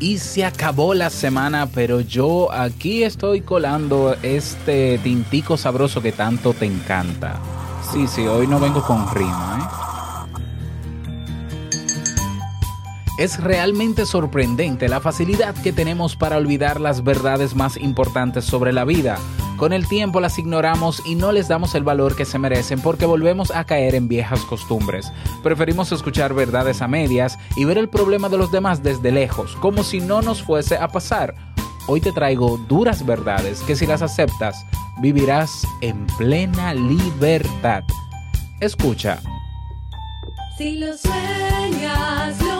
y 0.00 0.18
se 0.18 0.44
acabó 0.46 0.94
la 0.94 1.10
semana, 1.10 1.66
pero 1.66 2.00
yo 2.00 2.50
aquí 2.50 3.04
estoy 3.04 3.42
colando 3.42 4.16
este 4.22 4.98
tintico 4.98 5.58
sabroso 5.58 6.00
que 6.00 6.10
tanto 6.10 6.54
te 6.54 6.64
encanta. 6.64 7.38
Sí, 7.92 8.06
sí, 8.06 8.26
hoy 8.26 8.46
no 8.46 8.58
vengo 8.58 8.82
con 8.82 9.14
rima, 9.14 9.58
¿eh? 9.60 9.90
Es 13.18 13.38
realmente 13.38 14.06
sorprendente 14.06 14.88
la 14.88 15.00
facilidad 15.00 15.54
que 15.54 15.74
tenemos 15.74 16.16
para 16.16 16.38
olvidar 16.38 16.80
las 16.80 17.04
verdades 17.04 17.54
más 17.54 17.76
importantes 17.76 18.46
sobre 18.46 18.72
la 18.72 18.86
vida. 18.86 19.18
Con 19.60 19.74
el 19.74 19.86
tiempo 19.86 20.22
las 20.22 20.38
ignoramos 20.38 21.02
y 21.04 21.16
no 21.16 21.32
les 21.32 21.48
damos 21.48 21.74
el 21.74 21.84
valor 21.84 22.16
que 22.16 22.24
se 22.24 22.38
merecen 22.38 22.80
porque 22.80 23.04
volvemos 23.04 23.50
a 23.50 23.64
caer 23.64 23.94
en 23.94 24.08
viejas 24.08 24.40
costumbres. 24.46 25.12
Preferimos 25.42 25.92
escuchar 25.92 26.32
verdades 26.32 26.80
a 26.80 26.88
medias 26.88 27.38
y 27.56 27.66
ver 27.66 27.76
el 27.76 27.90
problema 27.90 28.30
de 28.30 28.38
los 28.38 28.50
demás 28.50 28.82
desde 28.82 29.12
lejos, 29.12 29.56
como 29.56 29.84
si 29.84 30.00
no 30.00 30.22
nos 30.22 30.42
fuese 30.42 30.78
a 30.78 30.88
pasar. 30.88 31.34
Hoy 31.88 32.00
te 32.00 32.10
traigo 32.10 32.56
duras 32.70 33.04
verdades 33.04 33.60
que 33.60 33.76
si 33.76 33.86
las 33.86 34.00
aceptas, 34.00 34.64
vivirás 35.02 35.66
en 35.82 36.06
plena 36.16 36.72
libertad. 36.72 37.82
Escucha. 38.60 39.20
Si 40.56 40.78
lo 40.78 40.96
sueñas, 40.96 42.40
lo 42.40 42.59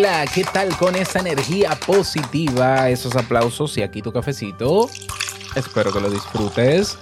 Hola, 0.00 0.24
¿qué 0.34 0.44
tal 0.44 0.74
con 0.78 0.96
esa 0.96 1.18
energía 1.18 1.78
positiva? 1.86 2.88
Esos 2.88 3.16
aplausos 3.16 3.76
y 3.76 3.82
aquí 3.82 4.00
tu 4.00 4.10
cafecito. 4.10 4.88
Espero 5.54 5.92
que 5.92 6.00
lo 6.00 6.08
disfrutes. 6.08 6.96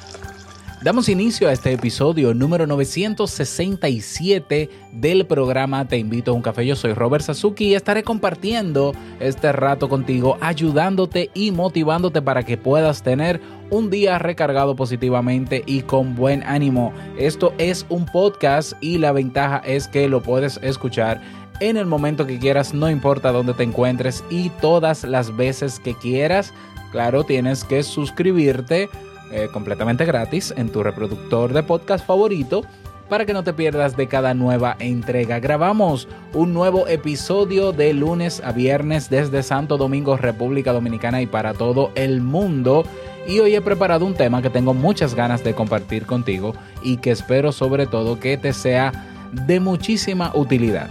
Damos 0.82 1.08
inicio 1.08 1.48
a 1.48 1.52
este 1.52 1.72
episodio 1.72 2.34
número 2.34 2.66
967 2.66 4.68
del 4.92 5.26
programa 5.26 5.86
Te 5.86 5.96
invito 5.96 6.32
a 6.32 6.34
un 6.34 6.42
café. 6.42 6.66
Yo 6.66 6.74
soy 6.74 6.92
Robert 6.92 7.24
Sasuki 7.24 7.66
y 7.66 7.76
estaré 7.76 8.02
compartiendo 8.02 8.92
este 9.20 9.52
rato 9.52 9.88
contigo, 9.88 10.36
ayudándote 10.40 11.30
y 11.34 11.52
motivándote 11.52 12.20
para 12.20 12.42
que 12.42 12.56
puedas 12.56 13.04
tener 13.04 13.40
un 13.70 13.90
día 13.90 14.18
recargado 14.18 14.74
positivamente 14.74 15.62
y 15.66 15.82
con 15.82 16.16
buen 16.16 16.42
ánimo. 16.42 16.92
Esto 17.16 17.54
es 17.58 17.86
un 17.90 18.06
podcast 18.06 18.72
y 18.80 18.98
la 18.98 19.12
ventaja 19.12 19.62
es 19.64 19.86
que 19.86 20.08
lo 20.08 20.20
puedes 20.20 20.58
escuchar 20.62 21.20
en 21.60 21.76
el 21.76 21.86
momento 21.86 22.26
que 22.26 22.38
quieras, 22.38 22.74
no 22.74 22.90
importa 22.90 23.32
dónde 23.32 23.54
te 23.54 23.62
encuentres 23.62 24.24
y 24.30 24.50
todas 24.60 25.04
las 25.04 25.36
veces 25.36 25.80
que 25.80 25.94
quieras. 25.94 26.52
Claro, 26.92 27.24
tienes 27.24 27.64
que 27.64 27.82
suscribirte 27.82 28.88
eh, 29.30 29.48
completamente 29.52 30.04
gratis 30.04 30.54
en 30.56 30.70
tu 30.70 30.82
reproductor 30.82 31.52
de 31.52 31.62
podcast 31.62 32.06
favorito 32.06 32.62
para 33.08 33.26
que 33.26 33.32
no 33.32 33.42
te 33.42 33.52
pierdas 33.52 33.96
de 33.96 34.06
cada 34.06 34.34
nueva 34.34 34.76
entrega. 34.78 35.40
Grabamos 35.40 36.08
un 36.34 36.52
nuevo 36.52 36.86
episodio 36.88 37.72
de 37.72 37.92
lunes 37.94 38.42
a 38.44 38.52
viernes 38.52 39.10
desde 39.10 39.42
Santo 39.42 39.76
Domingo, 39.76 40.16
República 40.16 40.72
Dominicana 40.72 41.22
y 41.22 41.26
para 41.26 41.54
todo 41.54 41.90
el 41.94 42.20
mundo. 42.20 42.84
Y 43.26 43.40
hoy 43.40 43.54
he 43.54 43.60
preparado 43.60 44.06
un 44.06 44.14
tema 44.14 44.42
que 44.42 44.50
tengo 44.50 44.74
muchas 44.74 45.14
ganas 45.14 45.42
de 45.42 45.54
compartir 45.54 46.06
contigo 46.06 46.54
y 46.82 46.98
que 46.98 47.10
espero 47.10 47.52
sobre 47.52 47.86
todo 47.86 48.20
que 48.20 48.36
te 48.36 48.52
sea 48.52 48.92
de 49.32 49.60
muchísima 49.60 50.32
utilidad. 50.34 50.88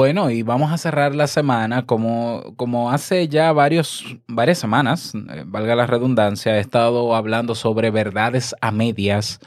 Bueno, 0.00 0.30
y 0.30 0.42
vamos 0.42 0.72
a 0.72 0.78
cerrar 0.78 1.14
la 1.14 1.26
semana 1.26 1.84
como, 1.84 2.54
como 2.56 2.90
hace 2.90 3.28
ya 3.28 3.52
varios, 3.52 4.02
varias 4.26 4.56
semanas, 4.56 5.12
eh, 5.14 5.44
valga 5.46 5.76
la 5.76 5.86
redundancia, 5.86 6.56
he 6.56 6.60
estado 6.60 7.14
hablando 7.14 7.54
sobre 7.54 7.90
verdades 7.90 8.54
a 8.62 8.70
medias. 8.70 9.40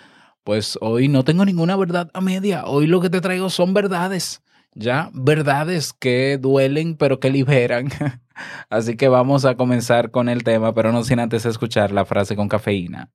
Pues 0.44 0.78
hoy 0.80 1.08
no 1.08 1.24
tengo 1.24 1.44
ninguna 1.44 1.76
verdad 1.76 2.12
a 2.14 2.22
media, 2.22 2.66
hoy 2.68 2.86
lo 2.86 3.02
que 3.02 3.10
te 3.10 3.20
traigo 3.20 3.50
son 3.50 3.74
verdades, 3.74 4.44
ya, 4.76 5.10
verdades 5.16 5.92
que 5.92 6.38
duelen 6.40 6.98
pero 6.98 7.20
que 7.20 7.32
liberan. 7.32 7.90
Así 8.70 8.96
que 8.96 9.08
vamos 9.08 9.46
a 9.46 9.56
comenzar 9.56 10.12
con 10.12 10.30
el 10.30 10.44
tema, 10.44 10.72
pero 10.76 10.92
no 10.92 11.04
sin 11.04 11.20
antes 11.20 11.48
escuchar 11.48 11.92
la 11.92 12.06
frase 12.06 12.36
con 12.36 12.48
cafeína. 12.48 13.10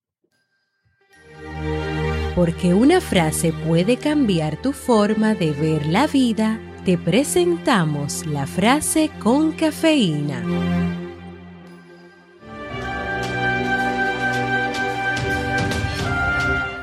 Porque 2.34 2.75
una 2.75 3.00
frase 3.00 3.53
puede 3.53 3.97
cambiar 3.97 4.60
tu 4.60 4.72
forma 4.72 5.34
de 5.34 5.53
ver 5.53 5.87
la 5.87 6.09
vida, 6.09 6.59
te 6.88 6.97
presentamos 6.97 8.25
la 8.25 8.47
frase 8.47 9.10
con 9.19 9.53
cafeína. 9.53 10.43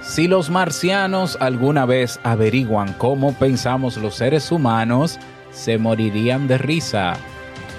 Si 0.03 0.27
los 0.27 0.51
marcianos 0.51 1.39
alguna 1.41 1.87
vez 1.87 2.19
averiguan 2.21 2.93
cómo 2.99 3.33
pensamos 3.33 3.97
los 3.97 4.13
seres 4.13 4.51
humanos, 4.51 5.17
se 5.51 5.79
morirían 5.79 6.47
de 6.47 6.59
risa. 6.59 7.15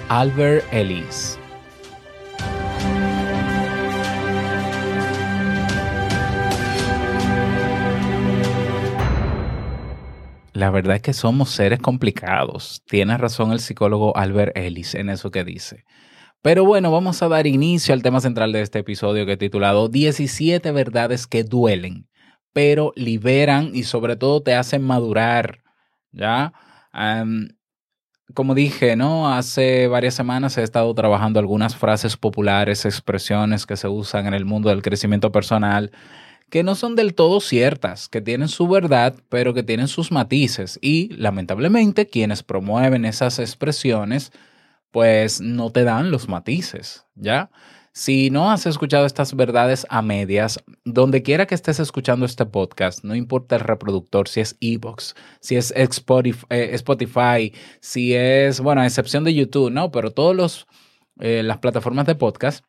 Albert 0.09 0.65
Ellis. 0.73 1.39
La 10.57 10.71
verdad 10.71 10.95
es 10.95 11.03
que 11.03 11.13
somos 11.13 11.51
seres 11.51 11.77
complicados. 11.77 12.81
Tiene 12.87 13.15
razón 13.15 13.51
el 13.51 13.59
psicólogo 13.59 14.17
Albert 14.17 14.57
Ellis 14.57 14.95
en 14.95 15.11
eso 15.11 15.29
que 15.29 15.43
dice. 15.43 15.85
Pero 16.41 16.65
bueno, 16.65 16.91
vamos 16.91 17.21
a 17.21 17.27
dar 17.27 17.45
inicio 17.45 17.93
al 17.93 18.01
tema 18.01 18.21
central 18.21 18.51
de 18.51 18.63
este 18.63 18.79
episodio 18.79 19.27
que 19.27 19.33
he 19.33 19.37
titulado 19.37 19.87
17 19.87 20.71
verdades 20.71 21.27
que 21.27 21.43
duelen, 21.43 22.09
pero 22.53 22.91
liberan 22.95 23.69
y 23.75 23.83
sobre 23.83 24.15
todo 24.15 24.41
te 24.41 24.55
hacen 24.55 24.81
madurar. 24.81 25.59
¿Ya? 26.11 26.53
Como 28.33 28.55
dije, 28.55 28.95
¿no? 28.95 29.31
Hace 29.31 29.87
varias 29.87 30.15
semanas 30.15 30.57
he 30.57 30.63
estado 30.63 30.91
trabajando 30.95 31.39
algunas 31.39 31.75
frases 31.75 32.17
populares, 32.17 32.83
expresiones 32.83 33.67
que 33.67 33.77
se 33.77 33.89
usan 33.89 34.25
en 34.25 34.33
el 34.33 34.45
mundo 34.45 34.69
del 34.69 34.81
crecimiento 34.81 35.31
personal 35.31 35.91
que 36.49 36.63
no 36.63 36.75
son 36.75 36.95
del 36.95 37.13
todo 37.13 37.39
ciertas, 37.41 38.07
que 38.07 38.21
tienen 38.21 38.47
su 38.47 38.67
verdad, 38.67 39.15
pero 39.29 39.53
que 39.53 39.63
tienen 39.63 39.87
sus 39.87 40.11
matices. 40.11 40.79
Y 40.81 41.13
lamentablemente 41.15 42.07
quienes 42.07 42.43
promueven 42.43 43.05
esas 43.05 43.39
expresiones, 43.39 44.31
pues 44.91 45.41
no 45.41 45.71
te 45.71 45.83
dan 45.83 46.11
los 46.11 46.29
matices, 46.29 47.05
¿ya? 47.15 47.49
Si 47.97 48.29
no 48.29 48.51
has 48.51 48.67
escuchado 48.67 49.07
estas 49.07 49.35
verdades 49.35 49.87
a 49.89 50.03
medias, 50.03 50.63
donde 50.85 51.23
quiera 51.23 51.47
que 51.47 51.55
estés 51.55 51.79
escuchando 51.79 52.27
este 52.27 52.45
podcast, 52.45 53.03
no 53.03 53.15
importa 53.15 53.55
el 53.55 53.61
reproductor, 53.61 54.27
si 54.27 54.39
es 54.39 54.55
Evox, 54.61 55.15
si 55.39 55.55
es 55.55 55.71
Spotify, 55.75 56.45
eh, 56.51 56.69
Spotify, 56.73 57.53
si 57.81 58.13
es, 58.13 58.59
bueno, 58.59 58.81
a 58.81 58.85
excepción 58.85 59.23
de 59.23 59.33
YouTube, 59.33 59.71
¿no? 59.71 59.89
Pero 59.89 60.11
todas 60.11 60.67
eh, 61.19 61.41
las 61.43 61.57
plataformas 61.57 62.05
de 62.05 62.13
podcast, 62.13 62.63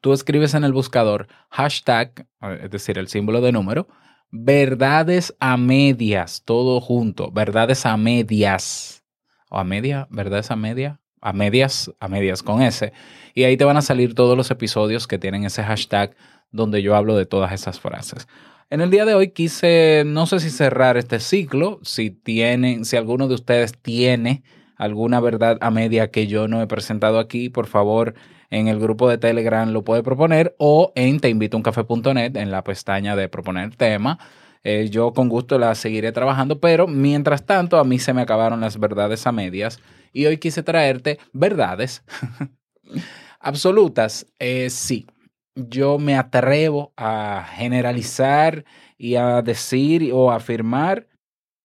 tú 0.00 0.12
escribes 0.12 0.54
en 0.54 0.64
el 0.64 0.72
buscador 0.72 1.28
hashtag, 1.50 2.26
es 2.62 2.70
decir, 2.70 2.98
el 2.98 3.08
símbolo 3.08 3.40
de 3.40 3.52
número, 3.52 3.88
verdades 4.30 5.34
a 5.40 5.56
medias, 5.56 6.42
todo 6.44 6.80
junto, 6.80 7.30
verdades 7.30 7.86
a 7.86 7.96
medias, 7.96 9.04
o 9.50 9.58
a 9.58 9.64
media, 9.64 10.06
verdades 10.10 10.50
a 10.50 10.56
media, 10.56 11.00
a 11.20 11.32
medias, 11.32 11.92
a 12.00 12.08
medias 12.08 12.42
con 12.42 12.62
S. 12.62 12.92
Y 13.34 13.44
ahí 13.44 13.56
te 13.56 13.64
van 13.64 13.76
a 13.76 13.82
salir 13.82 14.14
todos 14.14 14.36
los 14.36 14.50
episodios 14.50 15.06
que 15.06 15.18
tienen 15.18 15.44
ese 15.44 15.62
hashtag 15.62 16.16
donde 16.50 16.82
yo 16.82 16.96
hablo 16.96 17.16
de 17.16 17.26
todas 17.26 17.52
esas 17.52 17.80
frases. 17.80 18.26
En 18.70 18.80
el 18.80 18.90
día 18.90 19.04
de 19.04 19.14
hoy 19.14 19.32
quise, 19.32 20.04
no 20.06 20.26
sé 20.26 20.38
si 20.38 20.50
cerrar 20.50 20.96
este 20.96 21.18
ciclo, 21.18 21.80
si 21.82 22.10
tienen, 22.10 22.84
si 22.84 22.96
alguno 22.96 23.26
de 23.26 23.34
ustedes 23.34 23.76
tiene 23.76 24.44
alguna 24.76 25.20
verdad 25.20 25.58
a 25.60 25.70
media 25.70 26.10
que 26.10 26.26
yo 26.26 26.48
no 26.48 26.62
he 26.62 26.66
presentado 26.66 27.18
aquí, 27.18 27.50
por 27.50 27.66
favor, 27.66 28.14
en 28.50 28.68
el 28.68 28.78
grupo 28.80 29.08
de 29.08 29.18
Telegram 29.18 29.70
lo 29.70 29.82
puede 29.82 30.02
proponer 30.02 30.54
o 30.58 30.92
en 30.96 31.20
teinvitouncafe.net 31.20 32.36
en 32.36 32.50
la 32.50 32.64
pestaña 32.64 33.16
de 33.16 33.28
proponer 33.28 33.76
tema. 33.76 34.18
Eh, 34.62 34.88
yo 34.90 35.12
con 35.12 35.28
gusto 35.28 35.58
la 35.58 35.74
seguiré 35.74 36.12
trabajando, 36.12 36.60
pero 36.60 36.86
mientras 36.86 37.46
tanto 37.46 37.78
a 37.78 37.84
mí 37.84 37.98
se 37.98 38.12
me 38.12 38.22
acabaron 38.22 38.60
las 38.60 38.78
verdades 38.78 39.26
a 39.26 39.32
medias 39.32 39.80
y 40.12 40.26
hoy 40.26 40.36
quise 40.36 40.62
traerte 40.62 41.18
verdades 41.32 42.02
absolutas. 43.40 44.26
Eh, 44.38 44.68
sí, 44.68 45.06
yo 45.54 45.98
me 45.98 46.16
atrevo 46.16 46.92
a 46.96 47.46
generalizar 47.54 48.64
y 48.98 49.14
a 49.14 49.40
decir 49.40 50.10
o 50.12 50.30
afirmar 50.30 51.06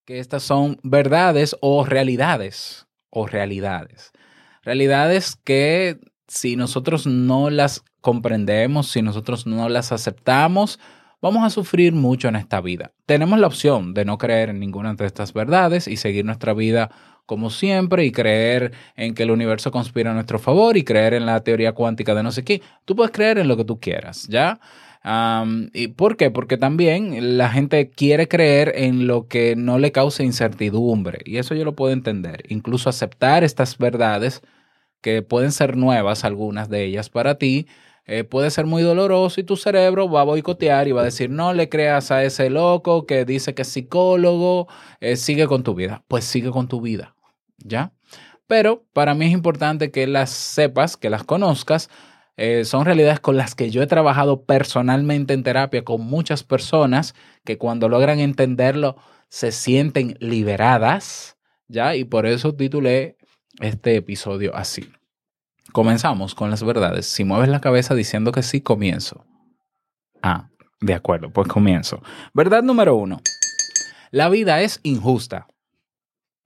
que 0.05 0.19
estas 0.19 0.43
son 0.43 0.79
verdades 0.83 1.55
o 1.61 1.83
realidades 1.83 2.87
o 3.09 3.27
realidades. 3.27 4.11
Realidades 4.63 5.35
que 5.35 5.99
si 6.27 6.55
nosotros 6.55 7.05
no 7.07 7.49
las 7.49 7.83
comprendemos, 8.01 8.91
si 8.91 9.01
nosotros 9.01 9.45
no 9.45 9.69
las 9.69 9.91
aceptamos, 9.91 10.79
vamos 11.21 11.43
a 11.43 11.49
sufrir 11.49 11.93
mucho 11.93 12.27
en 12.27 12.35
esta 12.35 12.61
vida. 12.61 12.91
Tenemos 13.05 13.39
la 13.39 13.47
opción 13.47 13.93
de 13.93 14.05
no 14.05 14.17
creer 14.17 14.49
en 14.49 14.59
ninguna 14.59 14.93
de 14.93 15.05
estas 15.05 15.33
verdades 15.33 15.87
y 15.87 15.97
seguir 15.97 16.25
nuestra 16.25 16.53
vida 16.53 16.91
como 17.25 17.49
siempre 17.49 18.05
y 18.05 18.11
creer 18.11 18.73
en 18.95 19.15
que 19.15 19.23
el 19.23 19.31
universo 19.31 19.71
conspira 19.71 20.11
a 20.11 20.13
nuestro 20.13 20.37
favor 20.37 20.77
y 20.77 20.83
creer 20.83 21.15
en 21.15 21.25
la 21.25 21.43
teoría 21.43 21.71
cuántica 21.71 22.13
de 22.13 22.21
no 22.21 22.31
sé 22.31 22.43
qué. 22.43 22.61
Tú 22.85 22.95
puedes 22.95 23.11
creer 23.11 23.39
en 23.39 23.47
lo 23.47 23.57
que 23.57 23.65
tú 23.65 23.79
quieras, 23.79 24.27
¿ya? 24.27 24.59
¿Y 25.73 25.89
por 25.89 26.17
qué? 26.17 26.31
Porque 26.31 26.57
también 26.57 27.37
la 27.37 27.49
gente 27.49 27.89
quiere 27.89 28.27
creer 28.27 28.73
en 28.75 29.07
lo 29.07 29.27
que 29.27 29.55
no 29.55 29.77
le 29.79 29.91
cause 29.91 30.23
incertidumbre 30.23 31.19
y 31.25 31.37
eso 31.37 31.55
yo 31.55 31.63
lo 31.63 31.75
puedo 31.75 31.93
entender. 31.93 32.43
Incluso 32.49 32.89
aceptar 32.89 33.43
estas 33.43 33.77
verdades 33.77 34.41
que 35.05 35.21
pueden 35.21 35.51
ser 35.51 35.77
nuevas, 35.77 36.25
algunas 36.25 36.67
de 36.67 36.83
ellas 36.83 37.11
para 37.11 37.37
ti, 37.37 37.67
eh, 38.07 38.23
puede 38.23 38.49
ser 38.49 38.65
muy 38.65 38.81
doloroso 38.81 39.39
y 39.39 39.43
tu 39.43 39.55
cerebro 39.55 40.09
va 40.09 40.21
a 40.21 40.23
boicotear 40.23 40.87
y 40.87 40.93
va 40.93 41.01
a 41.01 41.03
decir, 41.03 41.29
no 41.29 41.53
le 41.53 41.69
creas 41.69 42.09
a 42.09 42.23
ese 42.23 42.49
loco 42.49 43.05
que 43.05 43.23
dice 43.23 43.53
que 43.53 43.61
es 43.61 43.67
psicólogo, 43.67 44.67
eh, 45.01 45.15
sigue 45.15 45.45
con 45.45 45.61
tu 45.61 45.75
vida. 45.75 46.03
Pues 46.07 46.23
sigue 46.25 46.49
con 46.49 46.67
tu 46.67 46.81
vida, 46.81 47.15
¿ya? 47.59 47.93
Pero 48.47 48.83
para 48.93 49.13
mí 49.13 49.27
es 49.27 49.31
importante 49.31 49.91
que 49.91 50.07
las 50.07 50.31
sepas, 50.31 50.97
que 50.97 51.11
las 51.11 51.23
conozcas. 51.23 51.91
Eh, 52.35 52.65
son 52.65 52.83
realidades 52.83 53.19
con 53.19 53.37
las 53.37 53.53
que 53.53 53.69
yo 53.69 53.83
he 53.83 53.87
trabajado 53.87 54.43
personalmente 54.43 55.35
en 55.35 55.43
terapia 55.43 55.83
con 55.83 56.01
muchas 56.01 56.43
personas 56.43 57.13
que 57.43 57.59
cuando 57.59 57.89
logran 57.89 58.19
entenderlo 58.19 58.95
se 59.29 59.51
sienten 59.51 60.17
liberadas, 60.19 61.37
¿ya? 61.67 61.95
Y 61.95 62.05
por 62.05 62.25
eso 62.25 62.55
titulé 62.55 63.17
este 63.59 63.95
episodio 63.95 64.55
así. 64.55 64.89
Comenzamos 65.71 66.35
con 66.35 66.49
las 66.49 66.63
verdades. 66.63 67.05
Si 67.05 67.23
mueves 67.23 67.49
la 67.49 67.61
cabeza 67.61 67.95
diciendo 67.95 68.31
que 68.31 68.43
sí, 68.43 68.61
comienzo. 68.61 69.25
Ah, 70.21 70.49
de 70.81 70.93
acuerdo, 70.93 71.31
pues 71.31 71.47
comienzo. 71.47 72.01
Verdad 72.33 72.63
número 72.63 72.95
uno. 72.95 73.21
La 74.11 74.29
vida 74.29 74.61
es 74.61 74.79
injusta. 74.83 75.47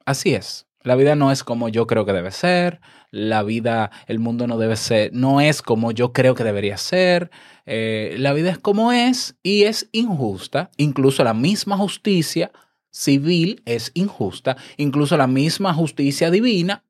Así 0.06 0.34
es. 0.34 0.66
La 0.82 0.96
vida 0.96 1.16
no 1.16 1.32
es 1.32 1.44
como 1.44 1.70
yo 1.70 1.88
creo 1.88 2.06
que 2.06 2.14
debe 2.14 2.32
ser. 2.32 2.80
La 3.12 3.44
vida, 3.44 3.92
el 4.08 4.20
mundo 4.20 4.48
no 4.48 4.58
debe 4.58 4.76
ser, 4.76 5.12
no 5.14 5.42
es 5.42 5.62
como 5.62 5.92
yo 5.92 6.14
creo 6.14 6.36
que 6.36 6.44
debería 6.44 6.78
ser. 6.78 7.32
Eh, 7.66 8.16
la 8.18 8.34
vida 8.34 8.52
es 8.52 8.60
como 8.60 8.92
es 8.92 9.36
y 9.44 9.64
es 9.64 9.90
injusta. 9.92 10.72
Incluso 10.78 11.24
la 11.24 11.34
misma 11.34 11.76
justicia 11.78 12.52
civil 12.92 13.62
es 13.66 13.92
injusta. 13.94 14.58
Incluso 14.78 15.18
la 15.18 15.28
misma 15.28 15.74
justicia 15.74 16.32
divina 16.32 16.84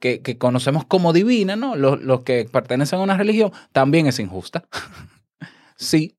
que, 0.00 0.22
que 0.22 0.38
conocemos 0.38 0.84
como 0.84 1.12
divina, 1.12 1.56
¿no? 1.56 1.76
Los, 1.76 2.00
los 2.02 2.22
que 2.22 2.46
pertenecen 2.50 2.98
a 2.98 3.02
una 3.02 3.16
religión, 3.16 3.52
también 3.72 4.06
es 4.06 4.18
injusta. 4.18 4.68
sí, 5.76 6.16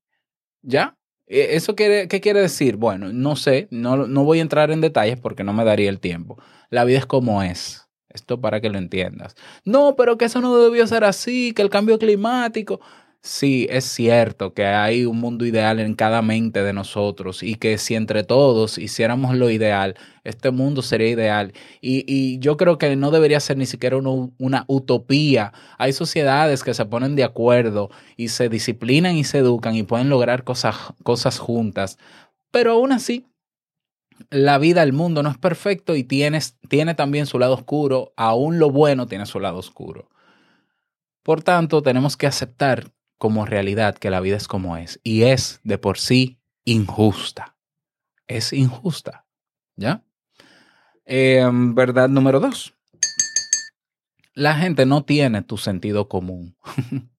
¿ya? 0.62 0.96
Eh, 1.26 1.48
¿Eso 1.52 1.74
quiere, 1.74 2.08
qué 2.08 2.20
quiere 2.20 2.40
decir? 2.40 2.76
Bueno, 2.76 3.12
no 3.12 3.36
sé, 3.36 3.68
no, 3.70 4.06
no 4.06 4.24
voy 4.24 4.38
a 4.38 4.42
entrar 4.42 4.70
en 4.70 4.80
detalles 4.80 5.18
porque 5.20 5.44
no 5.44 5.52
me 5.52 5.64
daría 5.64 5.90
el 5.90 6.00
tiempo. 6.00 6.38
La 6.70 6.84
vida 6.84 6.98
es 6.98 7.06
como 7.06 7.42
es. 7.42 7.88
Esto 8.08 8.40
para 8.40 8.60
que 8.60 8.70
lo 8.70 8.78
entiendas. 8.78 9.34
No, 9.64 9.94
pero 9.94 10.16
que 10.16 10.24
eso 10.24 10.40
no 10.40 10.56
debió 10.56 10.86
ser 10.86 11.04
así, 11.04 11.52
que 11.52 11.62
el 11.62 11.68
cambio 11.70 11.98
climático. 11.98 12.80
Sí, 13.28 13.66
es 13.68 13.84
cierto 13.84 14.54
que 14.54 14.64
hay 14.64 15.04
un 15.04 15.20
mundo 15.20 15.44
ideal 15.44 15.80
en 15.80 15.94
cada 15.94 16.22
mente 16.22 16.62
de 16.62 16.72
nosotros 16.72 17.42
y 17.42 17.56
que 17.56 17.76
si 17.76 17.94
entre 17.94 18.24
todos 18.24 18.78
hiciéramos 18.78 19.36
lo 19.36 19.50
ideal, 19.50 19.96
este 20.24 20.50
mundo 20.50 20.80
sería 20.80 21.08
ideal. 21.10 21.52
Y, 21.82 22.38
yo 22.38 22.56
creo 22.56 22.78
que 22.78 22.96
no 22.96 23.10
debería 23.10 23.38
ser 23.40 23.58
ni 23.58 23.66
siquiera 23.66 23.98
una, 23.98 24.64
utopía. 24.66 25.52
Hay 25.76 25.92
sociedades 25.92 26.64
que 26.64 26.72
se 26.72 26.86
ponen 26.86 27.16
de 27.16 27.24
acuerdo 27.24 27.90
y 28.16 28.28
se 28.28 28.48
disciplinan 28.48 29.14
y 29.14 29.24
se 29.24 29.38
educan 29.38 29.74
y 29.76 29.82
pueden 29.82 30.08
lograr 30.08 30.42
cosas, 30.42 30.76
cosas 31.02 31.38
juntas. 31.38 31.98
Pero 32.50 32.72
aún 32.72 32.92
así, 32.92 33.26
la 34.30 34.56
vida, 34.56 34.82
el 34.82 34.94
mundo 34.94 35.22
no 35.22 35.30
es 35.30 35.38
perfecto 35.38 35.96
y 35.96 36.02
tiene 36.02 36.40
también 36.96 37.26
su 37.26 37.38
lado 37.38 37.52
oscuro. 37.54 38.14
Aún 38.16 38.58
lo 38.58 38.70
bueno 38.70 39.06
tiene 39.06 39.26
su 39.26 39.38
lado 39.38 39.58
oscuro. 39.58 40.08
Por 41.22 41.42
tanto, 41.42 41.82
tenemos 41.82 42.16
que 42.16 42.26
aceptar 42.26 42.90
como 43.18 43.44
realidad 43.44 43.98
que 43.98 44.10
la 44.10 44.20
vida 44.20 44.36
es 44.36 44.48
como 44.48 44.76
es 44.76 45.00
y 45.02 45.22
es 45.24 45.60
de 45.64 45.78
por 45.78 45.98
sí 45.98 46.38
injusta. 46.64 47.56
Es 48.26 48.52
injusta. 48.52 49.26
¿Ya? 49.76 50.04
Eh, 51.04 51.48
verdad 51.52 52.08
número 52.08 52.40
dos. 52.40 52.74
La 54.34 54.54
gente 54.54 54.86
no 54.86 55.04
tiene 55.04 55.42
tu 55.42 55.56
sentido 55.56 56.08
común. 56.08 56.56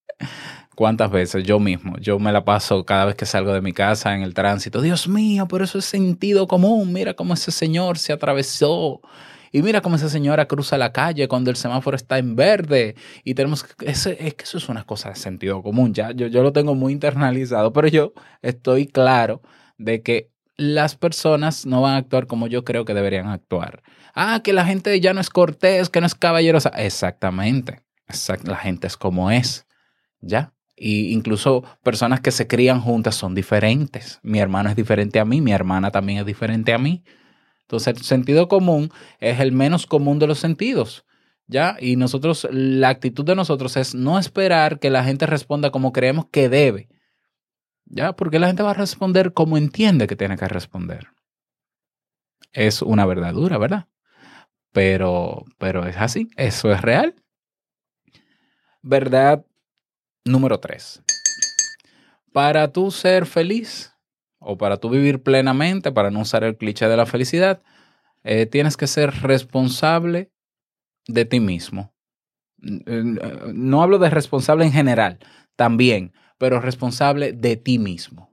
¿Cuántas 0.75 1.12
veces 1.12 1.44
yo 1.44 1.60
mismo? 1.60 1.98
Yo 1.98 2.19
me 2.19 2.31
la 2.31 2.46
paso 2.46 2.86
cada 2.86 3.04
vez 3.04 3.16
que 3.16 3.25
salgo 3.25 3.51
de 3.51 3.60
mi 3.60 3.74
casa 3.74 4.16
en 4.16 4.22
el 4.22 4.34
tránsito. 4.34 4.81
Dios 4.81 5.10
mío, 5.10 5.46
pero 5.50 5.66
eso 5.66 5.80
es 5.80 5.86
sentido 5.86 6.48
común. 6.48 6.94
Mira 6.94 7.16
cómo 7.16 7.34
ese 7.34 7.51
señor 7.51 7.98
se 7.98 8.13
atravesó 8.13 9.01
y 9.51 9.62
mira 9.62 9.81
cómo 9.81 9.96
esa 9.96 10.10
señora 10.10 10.48
cruza 10.48 10.78
la 10.78 10.92
calle 10.92 11.28
cuando 11.28 11.50
el 11.50 11.56
semáforo 11.56 11.96
está 11.96 12.18
en 12.18 12.36
verde. 12.36 12.96
Y 13.24 13.34
tenemos 13.34 13.63
que. 13.63 13.90
Ese, 13.90 14.18
es 14.19 14.34
que 14.36 14.44
eso 14.44 14.57
es 14.57 14.69
una 14.69 14.84
cosa 14.84 15.10
de 15.10 15.16
sentido 15.16 15.62
común. 15.62 15.94
Ya 15.94 16.12
yo, 16.12 16.28
yo 16.28 16.44
lo 16.44 16.54
tengo 16.54 16.75
muy 16.75 16.94
internalizado, 16.94 17.74
pero 17.74 17.88
yo 17.88 18.13
estoy 18.42 18.88
claro 18.88 19.42
de 19.78 20.01
que 20.01 20.30
las 20.58 20.96
personas 20.96 21.65
no 21.65 21.82
van 21.82 21.94
a 21.94 21.98
actuar 21.98 22.27
como 22.27 22.48
yo 22.48 22.63
creo 22.65 22.86
que 22.86 22.94
deberían 22.94 23.27
actuar. 23.27 23.82
Ah, 24.13 24.41
que 24.44 24.53
la 24.53 24.65
gente 24.65 25.00
ya 25.00 25.13
no 25.13 25.22
es 25.22 25.29
cortés, 25.29 25.89
que 25.89 26.01
no 26.01 26.08
es 26.08 26.15
caballerosa. 26.15 26.70
Exactamente. 26.70 27.82
Exact 28.08 28.48
la 28.48 28.58
gente 28.58 28.88
es 28.88 28.98
como 28.98 29.32
es. 29.32 29.65
¿Ya? 30.20 30.53
Y 30.75 31.13
incluso 31.13 31.63
personas 31.84 32.22
que 32.22 32.32
se 32.32 32.48
crían 32.48 32.82
juntas 32.82 33.15
son 33.15 33.36
diferentes. 33.36 34.20
Mi 34.24 34.39
hermano 34.39 34.70
es 34.70 34.75
diferente 34.75 35.20
a 35.20 35.25
mí, 35.25 35.41
mi 35.41 35.51
hermana 35.51 35.91
también 35.91 36.20
es 36.20 36.25
diferente 36.25 36.74
a 36.74 36.77
mí. 36.77 37.03
Entonces, 37.70 37.98
el 37.98 38.04
sentido 38.04 38.48
común 38.48 38.90
es 39.20 39.40
el 39.40 39.52
menos 39.52 39.86
común 39.86 40.18
de 40.18 40.26
los 40.26 40.40
sentidos. 40.40 41.06
¿Ya? 41.46 41.78
Y 41.80 41.98
nosotros, 41.98 42.48
la 42.52 42.90
actitud 42.90 43.24
de 43.24 43.36
nosotros 43.36 43.78
es 43.78 43.94
no 43.94 44.18
esperar 44.18 44.80
que 44.80 44.90
la 44.90 45.04
gente 45.04 45.28
responda 45.28 45.70
como 45.70 45.94
creemos 45.94 46.26
que 46.32 46.50
debe. 46.50 46.90
¿Ya? 47.86 48.14
Porque 48.14 48.40
la 48.40 48.48
gente 48.48 48.64
va 48.64 48.72
a 48.72 48.76
responder 48.76 49.34
como 49.34 49.56
entiende 49.56 50.08
que 50.08 50.16
tiene 50.16 50.36
que 50.36 50.48
responder. 50.48 51.10
Es 52.52 52.82
una 52.82 53.06
verdad 53.06 53.34
dura, 53.34 53.60
¿verdad? 53.60 53.88
Pero, 54.72 55.46
pero 55.60 55.86
es 55.86 55.98
así, 55.98 56.28
eso 56.38 56.72
es 56.72 56.82
real. 56.82 57.14
Verdad 58.82 59.46
número 60.26 60.60
tres. 60.60 61.04
Para 62.34 62.72
tú 62.72 62.90
ser 62.90 63.28
feliz, 63.28 63.94
o 64.39 64.58
para 64.58 64.77
tú 64.77 64.89
vivir 64.89 65.22
plenamente, 65.22 65.91
para 65.91 66.12
no 66.12 66.22
usar 66.22 66.43
el 66.43 66.58
cliché 66.58 66.88
de 66.88 66.98
la 66.98 67.05
felicidad, 67.05 67.62
eh, 68.24 68.46
tienes 68.46 68.77
que 68.77 68.88
ser 68.88 69.12
responsable 69.22 70.31
de 71.08 71.25
ti 71.25 71.39
mismo. 71.39 71.93
No 72.58 73.81
hablo 73.81 74.00
de 74.00 74.10
responsable 74.10 74.65
en 74.65 74.72
general, 74.72 75.19
también, 75.55 76.13
pero 76.38 76.60
responsable 76.60 77.31
de 77.31 77.55
ti 77.55 77.79
mismo. 77.79 78.29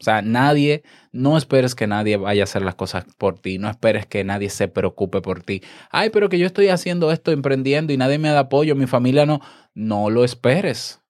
O 0.00 0.04
sea, 0.04 0.20
nadie, 0.20 0.82
no 1.12 1.36
esperes 1.36 1.76
que 1.76 1.86
nadie 1.86 2.16
vaya 2.16 2.42
a 2.42 2.44
hacer 2.44 2.62
las 2.62 2.74
cosas 2.74 3.04
por 3.18 3.38
ti, 3.38 3.58
no 3.58 3.70
esperes 3.70 4.04
que 4.04 4.24
nadie 4.24 4.50
se 4.50 4.66
preocupe 4.66 5.20
por 5.20 5.44
ti. 5.44 5.62
Ay, 5.92 6.10
pero 6.10 6.28
que 6.28 6.40
yo 6.40 6.46
estoy 6.46 6.68
haciendo 6.68 7.12
esto, 7.12 7.30
emprendiendo 7.30 7.92
y 7.92 7.96
nadie 7.96 8.18
me 8.18 8.30
da 8.30 8.40
apoyo, 8.40 8.74
mi 8.74 8.88
familia 8.88 9.26
no. 9.26 9.40
No 9.74 10.10
lo 10.10 10.24
esperes, 10.24 11.00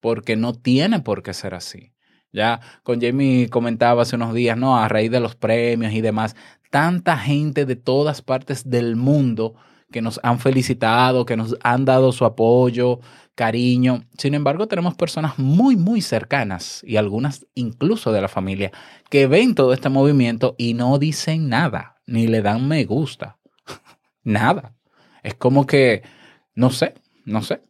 porque 0.00 0.36
no 0.36 0.52
tiene 0.52 1.00
por 1.00 1.22
qué 1.22 1.32
ser 1.32 1.54
así. 1.54 1.91
Ya 2.32 2.60
con 2.82 3.00
Jamie 3.00 3.48
comentaba 3.48 4.02
hace 4.02 4.16
unos 4.16 4.34
días, 4.34 4.56
¿no? 4.56 4.78
A 4.78 4.88
raíz 4.88 5.10
de 5.10 5.20
los 5.20 5.36
premios 5.36 5.92
y 5.92 6.00
demás, 6.00 6.34
tanta 6.70 7.18
gente 7.18 7.66
de 7.66 7.76
todas 7.76 8.22
partes 8.22 8.68
del 8.68 8.96
mundo 8.96 9.54
que 9.92 10.02
nos 10.02 10.18
han 10.22 10.40
felicitado, 10.40 11.26
que 11.26 11.36
nos 11.36 11.54
han 11.62 11.84
dado 11.84 12.10
su 12.12 12.24
apoyo, 12.24 13.00
cariño. 13.34 14.04
Sin 14.18 14.34
embargo, 14.34 14.66
tenemos 14.66 14.94
personas 14.94 15.38
muy, 15.38 15.76
muy 15.76 16.00
cercanas 16.00 16.82
y 16.84 16.96
algunas 16.96 17.46
incluso 17.54 18.10
de 18.12 18.22
la 18.22 18.28
familia 18.28 18.72
que 19.10 19.26
ven 19.26 19.54
todo 19.54 19.72
este 19.72 19.90
movimiento 19.90 20.54
y 20.58 20.74
no 20.74 20.98
dicen 20.98 21.48
nada, 21.48 22.00
ni 22.06 22.26
le 22.26 22.42
dan 22.42 22.66
me 22.66 22.84
gusta. 22.84 23.38
nada. 24.24 24.74
Es 25.22 25.34
como 25.34 25.66
que, 25.66 26.02
no 26.54 26.70
sé, 26.70 26.94
no 27.24 27.42
sé. 27.42 27.62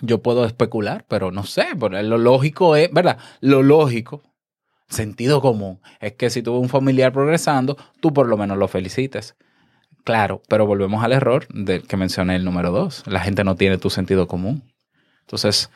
Yo 0.00 0.22
puedo 0.22 0.44
especular, 0.44 1.04
pero 1.08 1.30
no 1.30 1.44
sé, 1.44 1.66
pero 1.78 2.00
lo 2.02 2.18
lógico 2.18 2.76
es, 2.76 2.92
¿verdad? 2.92 3.18
Lo 3.40 3.62
lógico, 3.62 4.22
sentido 4.88 5.40
común, 5.40 5.80
es 6.00 6.12
que 6.12 6.30
si 6.30 6.42
tuvo 6.42 6.60
un 6.60 6.68
familiar 6.68 7.12
progresando, 7.12 7.76
tú 8.00 8.12
por 8.12 8.26
lo 8.28 8.36
menos 8.36 8.56
lo 8.58 8.68
felicites. 8.68 9.34
Claro, 10.04 10.40
pero 10.48 10.66
volvemos 10.66 11.04
al 11.04 11.12
error 11.12 11.46
del 11.52 11.82
que 11.86 11.96
mencioné 11.96 12.36
el 12.36 12.44
número 12.44 12.70
dos. 12.70 13.02
La 13.06 13.20
gente 13.20 13.44
no 13.44 13.56
tiene 13.56 13.76
tu 13.78 13.90
sentido 13.90 14.26
común. 14.26 14.62
Entonces, 15.20 15.68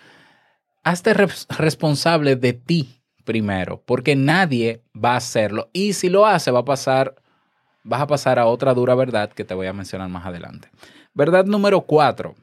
hazte 0.84 1.12
res- 1.14 1.46
responsable 1.58 2.36
de 2.36 2.52
ti 2.54 3.02
primero, 3.24 3.82
porque 3.84 4.16
nadie 4.16 4.82
va 4.94 5.12
a 5.14 5.16
hacerlo. 5.16 5.68
Y 5.72 5.92
si 5.92 6.08
lo 6.08 6.26
hace, 6.26 6.50
va 6.50 6.60
a 6.60 6.64
pasar, 6.64 7.14
vas 7.84 8.00
a 8.00 8.06
pasar 8.06 8.38
a 8.38 8.46
otra 8.46 8.72
dura 8.74 8.94
verdad 8.94 9.30
que 9.30 9.44
te 9.44 9.54
voy 9.54 9.66
a 9.66 9.72
mencionar 9.72 10.08
más 10.08 10.24
adelante. 10.24 10.68
Verdad 11.12 11.44
número 11.44 11.82
cuatro. 11.82 12.34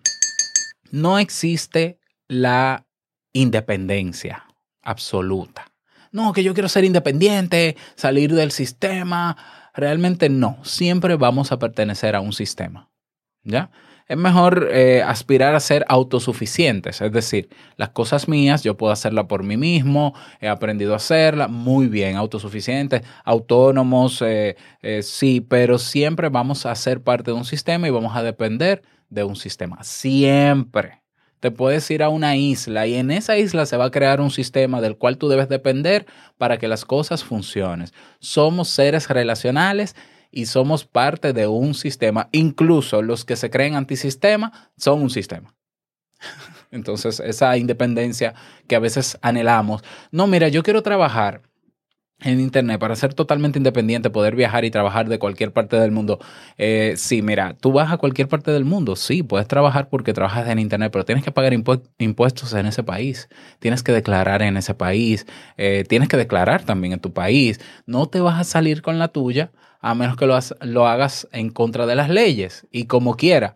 No 0.92 1.20
existe 1.20 2.00
la 2.28 2.86
independencia 3.34 4.46
absoluta. 4.82 5.72
No, 6.12 6.34
que 6.34 6.44
yo 6.44 6.54
quiero 6.54 6.70
ser 6.70 6.86
independiente, 6.86 7.78
salir 7.96 8.34
del 8.34 8.52
sistema. 8.52 9.38
Realmente 9.74 10.30
no. 10.30 10.58
Siempre 10.64 11.16
vamos 11.16 11.52
a 11.52 11.60
pertenecer 11.60 12.16
a 12.16 12.22
un 12.22 12.34
sistema. 12.34 12.90
¿Ya? 13.44 13.70
Es 14.10 14.18
mejor 14.18 14.70
eh, 14.72 15.04
aspirar 15.04 15.54
a 15.54 15.60
ser 15.60 15.86
autosuficientes, 15.88 17.00
es 17.00 17.12
decir, 17.12 17.48
las 17.78 17.90
cosas 17.90 18.28
mías 18.28 18.64
yo 18.64 18.76
puedo 18.76 18.92
hacerlas 18.92 19.26
por 19.26 19.44
mí 19.44 19.56
mismo, 19.56 20.16
he 20.42 20.48
aprendido 20.48 20.94
a 20.94 20.96
hacerlas 20.96 21.48
muy 21.48 21.86
bien, 21.86 22.18
autosuficientes, 22.18 23.04
autónomos, 23.24 24.24
eh, 24.24 24.58
eh, 24.82 25.04
sí, 25.04 25.42
pero 25.42 25.78
siempre 25.78 26.30
vamos 26.30 26.66
a 26.66 26.74
ser 26.74 27.04
parte 27.04 27.30
de 27.30 27.38
un 27.38 27.46
sistema 27.46 27.88
y 27.88 27.92
vamos 27.92 28.16
a 28.16 28.24
depender 28.24 28.82
de 29.10 29.24
un 29.24 29.36
sistema, 29.36 29.84
siempre. 29.84 31.02
Te 31.40 31.52
puedes 31.52 31.90
ir 31.90 32.04
a 32.04 32.10
una 32.10 32.36
isla 32.36 32.86
y 32.86 32.96
en 32.96 33.12
esa 33.12 33.38
isla 33.38 33.66
se 33.66 33.78
va 33.78 33.86
a 33.86 33.92
crear 33.92 34.20
un 34.20 34.30
sistema 34.30 34.82
del 34.82 34.98
cual 34.98 35.18
tú 35.18 35.30
debes 35.30 35.48
depender 35.48 36.06
para 36.38 36.58
que 36.58 36.68
las 36.68 36.84
cosas 36.84 37.24
funcionen. 37.24 37.88
Somos 38.20 38.68
seres 38.68 39.08
relacionales 39.08 39.96
y 40.32 40.48
somos 40.48 40.86
parte 40.86 41.32
de 41.32 41.48
un 41.48 41.74
sistema. 41.74 42.28
Incluso 42.34 43.02
los 43.02 43.24
que 43.24 43.38
se 43.38 43.50
creen 43.50 43.76
antisistema 43.76 44.70
son 44.78 45.02
un 45.02 45.10
sistema. 45.10 45.56
Entonces, 46.72 47.20
esa 47.22 47.56
independencia 47.58 48.36
que 48.68 48.76
a 48.76 48.80
veces 48.80 49.18
anhelamos. 49.22 49.82
No, 50.12 50.28
mira, 50.28 50.50
yo 50.50 50.62
quiero 50.62 50.84
trabajar 50.84 51.49
en 52.22 52.40
Internet 52.40 52.80
para 52.80 52.96
ser 52.96 53.14
totalmente 53.14 53.60
independiente, 53.60 54.10
poder 54.10 54.36
viajar 54.36 54.66
y 54.66 54.72
trabajar 54.72 55.08
de 55.08 55.20
cualquier 55.20 55.54
parte 55.54 55.78
del 55.78 55.92
mundo. 55.92 56.20
Eh, 56.58 56.96
sí, 56.98 57.22
mira, 57.22 57.56
tú 57.60 57.72
vas 57.72 57.92
a 57.92 57.98
cualquier 57.98 58.28
parte 58.28 58.52
del 58.52 58.66
mundo, 58.66 58.96
sí, 58.96 59.24
puedes 59.24 59.48
trabajar 59.48 59.88
porque 59.90 60.14
trabajas 60.14 60.48
en 60.50 60.60
Internet, 60.60 60.92
pero 60.92 61.06
tienes 61.06 61.24
que 61.24 61.32
pagar 61.32 61.54
impu- 61.54 61.82
impuestos 61.98 62.54
en 62.54 62.66
ese 62.66 62.84
país, 62.84 63.30
tienes 63.60 63.84
que 63.84 63.92
declarar 63.94 64.42
en 64.42 64.58
ese 64.58 64.74
país, 64.74 65.26
eh, 65.58 65.86
tienes 65.88 66.10
que 66.10 66.18
declarar 66.18 66.64
también 66.64 66.94
en 66.94 67.00
tu 67.00 67.14
país. 67.14 67.60
No 67.86 68.08
te 68.08 68.20
vas 68.20 68.40
a 68.40 68.44
salir 68.44 68.82
con 68.82 69.00
la 69.00 69.08
tuya 69.10 69.52
a 69.82 69.96
menos 69.96 70.18
que 70.18 70.26
lo, 70.26 70.36
has- 70.36 70.56
lo 70.62 70.88
hagas 70.88 71.28
en 71.32 71.50
contra 71.50 71.86
de 71.86 71.96
las 71.96 72.10
leyes 72.10 72.68
y 72.72 72.86
como 72.86 73.16
quiera, 73.16 73.56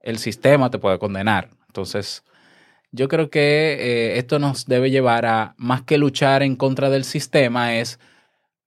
el 0.00 0.18
sistema 0.18 0.70
te 0.70 0.78
puede 0.78 0.98
condenar. 0.98 1.50
Entonces, 1.68 2.24
yo 2.92 3.08
creo 3.08 3.30
que 3.30 3.76
eh, 3.78 4.18
esto 4.18 4.38
nos 4.38 4.66
debe 4.66 4.90
llevar 4.90 5.26
a, 5.26 5.54
más 5.58 5.82
que 5.82 5.98
luchar 5.98 6.42
en 6.42 6.56
contra 6.56 6.90
del 6.90 7.04
sistema, 7.04 7.76
es 7.76 7.98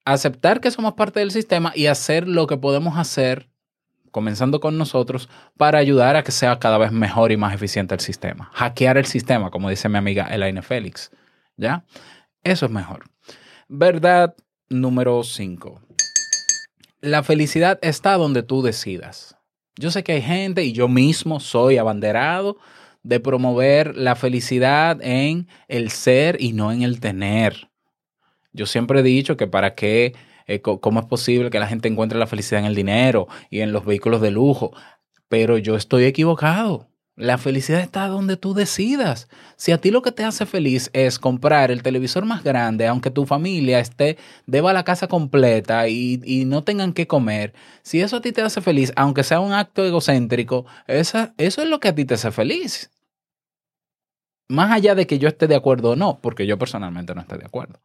aceptar 0.06 0.60
que 0.60 0.72
somos 0.72 0.94
parte 0.94 1.20
del 1.20 1.32
sistema 1.32 1.72
y 1.76 1.88
hacer 1.88 2.28
lo 2.28 2.48
que 2.48 2.58
podemos 2.58 2.98
hacer, 2.98 3.50
comenzando 4.12 4.60
con 4.60 4.78
nosotros, 4.78 5.30
para 5.58 5.80
ayudar 5.80 6.16
a 6.16 6.24
que 6.24 6.32
sea 6.32 6.60
cada 6.60 6.78
vez 6.78 6.92
mejor 6.92 7.32
y 7.32 7.38
más 7.38 7.54
eficiente 7.54 7.94
el 7.94 8.02
sistema. 8.02 8.50
Hackear 8.54 8.98
el 8.98 9.06
sistema, 9.06 9.52
como 9.52 9.70
dice 9.70 9.90
mi 9.90 9.98
amiga 9.98 10.28
Elaine 10.28 10.62
Félix. 10.62 11.12
¿Ya? 11.58 11.86
Eso 12.44 12.66
es 12.66 12.72
mejor. 12.72 13.06
Verdad 13.68 14.36
número 14.70 15.24
5. 15.24 15.82
La 17.02 17.24
felicidad 17.24 17.80
está 17.82 18.14
donde 18.18 18.44
tú 18.44 18.62
decidas. 18.62 19.36
Yo 19.78 19.92
sé 19.92 20.04
que 20.04 20.14
hay 20.14 20.22
gente, 20.22 20.64
y 20.64 20.74
yo 20.74 20.88
mismo 20.88 21.40
soy 21.40 21.78
abanderado, 21.78 22.58
de 23.04 23.20
promover 23.20 23.96
la 23.96 24.16
felicidad 24.16 25.00
en 25.02 25.48
el 25.68 25.90
ser 25.90 26.42
y 26.42 26.54
no 26.54 26.72
en 26.72 26.82
el 26.82 27.00
tener. 27.00 27.70
Yo 28.52 28.66
siempre 28.66 29.00
he 29.00 29.04
dicho 29.04 29.38
que 29.38 29.48
para 29.48 29.76
qué, 29.76 30.14
eh, 30.48 30.62
cómo 30.62 31.00
es 31.00 31.06
posible 31.06 31.50
que 31.50 31.60
la 31.60 31.68
gente 31.68 31.88
encuentre 31.88 32.20
la 32.20 32.28
felicidad 32.28 32.62
en 32.62 32.68
el 32.68 32.76
dinero 32.76 33.28
y 33.50 33.62
en 33.62 33.72
los 33.72 33.86
vehículos 33.86 34.22
de 34.22 34.32
lujo, 34.32 34.72
pero 35.28 35.58
yo 35.58 35.76
estoy 35.76 36.06
equivocado. 36.06 36.90
La 37.20 37.38
felicidad 37.38 37.82
está 37.82 38.08
donde 38.08 38.38
tú 38.38 38.54
decidas. 38.54 39.28
Si 39.58 39.74
a 39.74 39.78
ti 39.78 39.92
lo 39.92 40.02
que 40.02 40.14
te 40.14 40.24
hace 40.24 40.46
feliz 40.46 40.90
es 40.94 41.20
comprar 41.20 41.70
el 41.70 41.84
televisor 41.84 42.24
más 42.24 42.46
grande, 42.46 42.88
aunque 42.88 43.12
tu 43.12 43.26
familia 43.26 43.82
esté, 43.82 44.18
deba 44.46 44.72
la 44.72 44.86
casa 44.86 45.08
completa 45.08 45.90
y, 45.90 46.22
y 46.24 46.46
no 46.46 46.64
tengan 46.64 46.94
que 46.94 47.08
comer, 47.08 47.54
si 47.82 48.00
eso 48.00 48.16
a 48.16 48.22
ti 48.22 48.32
te 48.32 48.42
hace 48.42 48.62
feliz, 48.62 48.94
aunque 48.96 49.24
sea 49.24 49.42
un 49.42 49.52
acto 49.52 49.84
egocéntrico, 49.84 50.66
esa, 50.88 51.34
eso 51.38 51.62
es 51.62 51.68
lo 51.68 51.82
que 51.82 51.90
a 51.90 51.96
ti 51.96 52.06
te 52.06 52.14
hace 52.14 52.32
feliz. 52.32 52.90
Más 54.48 54.72
allá 54.72 54.96
de 54.96 55.06
que 55.06 55.20
yo 55.20 55.28
esté 55.28 55.48
de 55.48 55.58
acuerdo 55.58 55.92
o 55.92 55.96
no, 55.98 56.20
porque 56.22 56.48
yo 56.48 56.58
personalmente 56.58 57.14
no 57.14 57.20
estoy 57.20 57.40
de 57.40 57.46
acuerdo. 57.46 57.82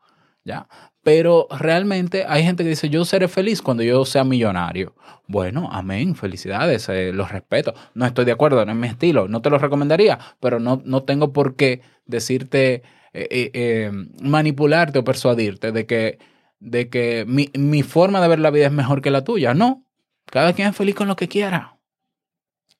Pero 1.02 1.46
realmente 1.50 2.24
hay 2.26 2.42
gente 2.44 2.62
que 2.62 2.70
dice, 2.70 2.88
yo 2.88 3.04
seré 3.04 3.28
feliz 3.28 3.62
cuando 3.62 3.82
yo 3.82 4.04
sea 4.04 4.24
millonario. 4.24 4.94
Bueno, 5.26 5.68
amén, 5.70 6.16
felicidades, 6.16 6.88
eh, 6.88 7.12
los 7.12 7.30
respeto. 7.30 7.74
No 7.94 8.06
estoy 8.06 8.24
de 8.24 8.32
acuerdo, 8.32 8.64
no 8.64 8.72
es 8.72 8.78
mi 8.78 8.88
estilo, 8.88 9.28
no 9.28 9.42
te 9.42 9.50
lo 9.50 9.58
recomendaría, 9.58 10.18
pero 10.40 10.60
no, 10.60 10.82
no 10.84 11.02
tengo 11.02 11.32
por 11.32 11.56
qué 11.56 11.82
decirte, 12.06 12.82
eh, 13.12 13.50
eh, 13.54 13.90
manipularte 14.22 14.98
o 14.98 15.04
persuadirte 15.04 15.72
de 15.72 15.86
que, 15.86 16.18
de 16.58 16.88
que 16.88 17.24
mi, 17.26 17.50
mi 17.54 17.82
forma 17.82 18.20
de 18.20 18.28
ver 18.28 18.38
la 18.38 18.50
vida 18.50 18.66
es 18.66 18.72
mejor 18.72 19.02
que 19.02 19.10
la 19.10 19.24
tuya. 19.24 19.54
No, 19.54 19.84
cada 20.26 20.52
quien 20.52 20.68
es 20.68 20.76
feliz 20.76 20.94
con 20.94 21.08
lo 21.08 21.16
que 21.16 21.28
quiera. 21.28 21.78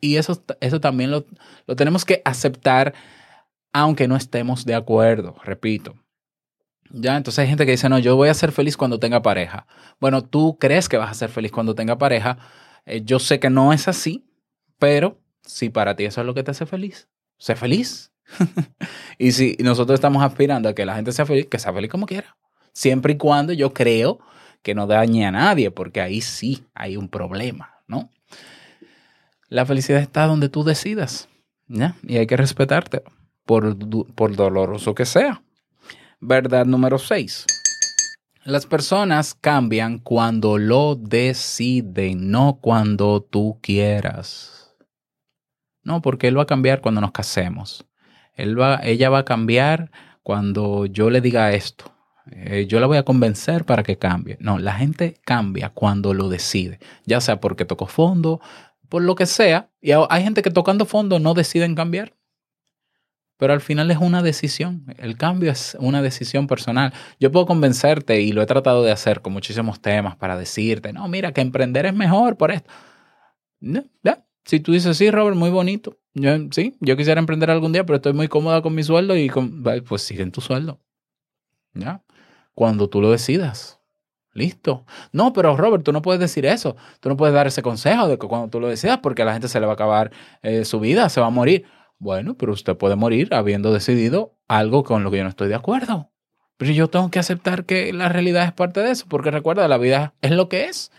Y 0.00 0.16
eso, 0.16 0.42
eso 0.60 0.80
también 0.80 1.10
lo, 1.10 1.26
lo 1.66 1.76
tenemos 1.76 2.04
que 2.04 2.20
aceptar, 2.24 2.94
aunque 3.72 4.08
no 4.08 4.16
estemos 4.16 4.66
de 4.66 4.74
acuerdo, 4.74 5.36
repito. 5.44 6.03
Ya, 6.96 7.16
entonces 7.16 7.40
hay 7.40 7.48
gente 7.48 7.66
que 7.66 7.72
dice, 7.72 7.88
no, 7.88 7.98
yo 7.98 8.14
voy 8.14 8.28
a 8.28 8.34
ser 8.34 8.52
feliz 8.52 8.76
cuando 8.76 9.00
tenga 9.00 9.20
pareja. 9.20 9.66
Bueno, 10.00 10.22
tú 10.22 10.58
crees 10.60 10.88
que 10.88 10.96
vas 10.96 11.10
a 11.10 11.14
ser 11.14 11.28
feliz 11.28 11.50
cuando 11.50 11.74
tenga 11.74 11.98
pareja. 11.98 12.38
Eh, 12.86 13.02
yo 13.04 13.18
sé 13.18 13.40
que 13.40 13.50
no 13.50 13.72
es 13.72 13.88
así, 13.88 14.24
pero 14.78 15.18
si 15.42 15.70
para 15.70 15.96
ti 15.96 16.04
eso 16.04 16.20
es 16.20 16.26
lo 16.26 16.34
que 16.34 16.44
te 16.44 16.52
hace 16.52 16.66
feliz, 16.66 17.08
sé 17.36 17.56
feliz. 17.56 18.12
y 19.18 19.32
si 19.32 19.56
nosotros 19.58 19.96
estamos 19.96 20.22
aspirando 20.22 20.68
a 20.68 20.74
que 20.74 20.86
la 20.86 20.94
gente 20.94 21.10
sea 21.10 21.26
feliz, 21.26 21.46
que 21.46 21.58
sea 21.58 21.72
feliz 21.72 21.90
como 21.90 22.06
quiera. 22.06 22.36
Siempre 22.72 23.14
y 23.14 23.16
cuando 23.16 23.52
yo 23.52 23.74
creo 23.74 24.20
que 24.62 24.76
no 24.76 24.86
dañe 24.86 25.26
a 25.26 25.32
nadie, 25.32 25.72
porque 25.72 26.00
ahí 26.00 26.20
sí 26.20 26.64
hay 26.74 26.96
un 26.96 27.08
problema, 27.08 27.82
¿no? 27.88 28.08
La 29.48 29.66
felicidad 29.66 30.00
está 30.00 30.26
donde 30.26 30.48
tú 30.48 30.62
decidas, 30.62 31.28
¿ya? 31.66 31.96
Y 32.04 32.18
hay 32.18 32.28
que 32.28 32.36
respetarte, 32.36 33.02
por, 33.44 33.76
por 34.14 34.36
doloroso 34.36 34.94
que 34.94 35.06
sea. 35.06 35.42
Verdad 36.26 36.64
número 36.64 36.96
6. 36.96 37.44
Las 38.44 38.64
personas 38.64 39.34
cambian 39.34 39.98
cuando 39.98 40.56
lo 40.56 40.94
deciden, 40.94 42.30
no 42.30 42.60
cuando 42.62 43.20
tú 43.20 43.58
quieras. 43.60 44.74
No, 45.82 46.00
porque 46.00 46.28
él 46.28 46.38
va 46.38 46.44
a 46.44 46.46
cambiar 46.46 46.80
cuando 46.80 47.02
nos 47.02 47.12
casemos. 47.12 47.84
Ella 48.36 49.10
va 49.10 49.18
a 49.18 49.24
cambiar 49.26 49.90
cuando 50.22 50.86
yo 50.86 51.10
le 51.10 51.20
diga 51.20 51.52
esto. 51.52 51.92
Eh, 52.30 52.64
yo 52.66 52.80
la 52.80 52.86
voy 52.86 52.96
a 52.96 53.04
convencer 53.04 53.66
para 53.66 53.82
que 53.82 53.98
cambie. 53.98 54.38
No, 54.40 54.58
la 54.58 54.72
gente 54.72 55.20
cambia 55.26 55.68
cuando 55.68 56.14
lo 56.14 56.30
decide, 56.30 56.78
ya 57.04 57.20
sea 57.20 57.38
porque 57.38 57.66
tocó 57.66 57.86
fondo, 57.86 58.40
por 58.88 59.02
lo 59.02 59.14
que 59.14 59.26
sea. 59.26 59.68
Y 59.82 59.92
hay 59.92 60.22
gente 60.22 60.40
que 60.40 60.50
tocando 60.50 60.86
fondo 60.86 61.18
no 61.18 61.34
deciden 61.34 61.74
cambiar. 61.74 62.14
Pero 63.36 63.52
al 63.52 63.60
final 63.60 63.90
es 63.90 63.98
una 63.98 64.22
decisión. 64.22 64.84
El 64.98 65.16
cambio 65.16 65.50
es 65.50 65.76
una 65.80 66.02
decisión 66.02 66.46
personal. 66.46 66.92
Yo 67.18 67.32
puedo 67.32 67.46
convencerte, 67.46 68.20
y 68.20 68.32
lo 68.32 68.42
he 68.42 68.46
tratado 68.46 68.82
de 68.82 68.92
hacer 68.92 69.22
con 69.22 69.32
muchísimos 69.32 69.80
temas, 69.80 70.16
para 70.16 70.36
decirte, 70.36 70.92
no, 70.92 71.08
mira, 71.08 71.32
que 71.32 71.40
emprender 71.40 71.86
es 71.86 71.94
mejor 71.94 72.36
por 72.36 72.52
esto. 72.52 72.70
No, 73.60 73.82
ya. 74.02 74.24
Si 74.44 74.60
tú 74.60 74.72
dices, 74.72 74.96
sí, 74.96 75.10
Robert, 75.10 75.36
muy 75.36 75.50
bonito. 75.50 75.98
Yo, 76.12 76.30
sí, 76.50 76.76
yo 76.80 76.96
quisiera 76.96 77.18
emprender 77.18 77.50
algún 77.50 77.72
día, 77.72 77.84
pero 77.84 77.96
estoy 77.96 78.12
muy 78.12 78.28
cómoda 78.28 78.62
con 78.62 78.74
mi 78.74 78.82
sueldo 78.82 79.16
y 79.16 79.28
con, 79.28 79.64
pues 79.86 80.02
sigue 80.02 80.22
en 80.22 80.32
tu 80.32 80.40
sueldo. 80.40 80.80
¿Ya? 81.72 82.02
Cuando 82.54 82.88
tú 82.88 83.00
lo 83.00 83.10
decidas. 83.10 83.80
Listo. 84.32 84.84
No, 85.12 85.32
pero 85.32 85.56
Robert, 85.56 85.84
tú 85.84 85.92
no 85.92 86.02
puedes 86.02 86.20
decir 86.20 86.44
eso. 86.44 86.76
Tú 87.00 87.08
no 87.08 87.16
puedes 87.16 87.34
dar 87.34 87.46
ese 87.46 87.62
consejo 87.62 88.08
de 88.08 88.18
que 88.18 88.26
cuando 88.26 88.48
tú 88.48 88.60
lo 88.60 88.68
decidas, 88.68 88.98
porque 88.98 89.22
a 89.22 89.24
la 89.24 89.32
gente 89.32 89.48
se 89.48 89.60
le 89.60 89.66
va 89.66 89.72
a 89.72 89.74
acabar 89.74 90.10
eh, 90.42 90.64
su 90.64 90.80
vida, 90.80 91.08
se 91.08 91.20
va 91.20 91.28
a 91.28 91.30
morir. 91.30 91.64
Bueno, 91.98 92.36
pero 92.36 92.52
usted 92.52 92.76
puede 92.76 92.96
morir 92.96 93.34
habiendo 93.34 93.72
decidido 93.72 94.36
algo 94.48 94.84
con 94.84 95.04
lo 95.04 95.10
que 95.10 95.18
yo 95.18 95.22
no 95.22 95.30
estoy 95.30 95.48
de 95.48 95.54
acuerdo. 95.54 96.10
Pero 96.56 96.72
yo 96.72 96.88
tengo 96.88 97.10
que 97.10 97.18
aceptar 97.18 97.64
que 97.64 97.92
la 97.92 98.08
realidad 98.08 98.44
es 98.44 98.52
parte 98.52 98.80
de 98.80 98.90
eso, 98.90 99.06
porque 99.08 99.30
recuerda, 99.30 99.66
la 99.68 99.78
vida 99.78 100.14
es 100.20 100.30
lo 100.30 100.48
que 100.48 100.66
es 100.66 100.92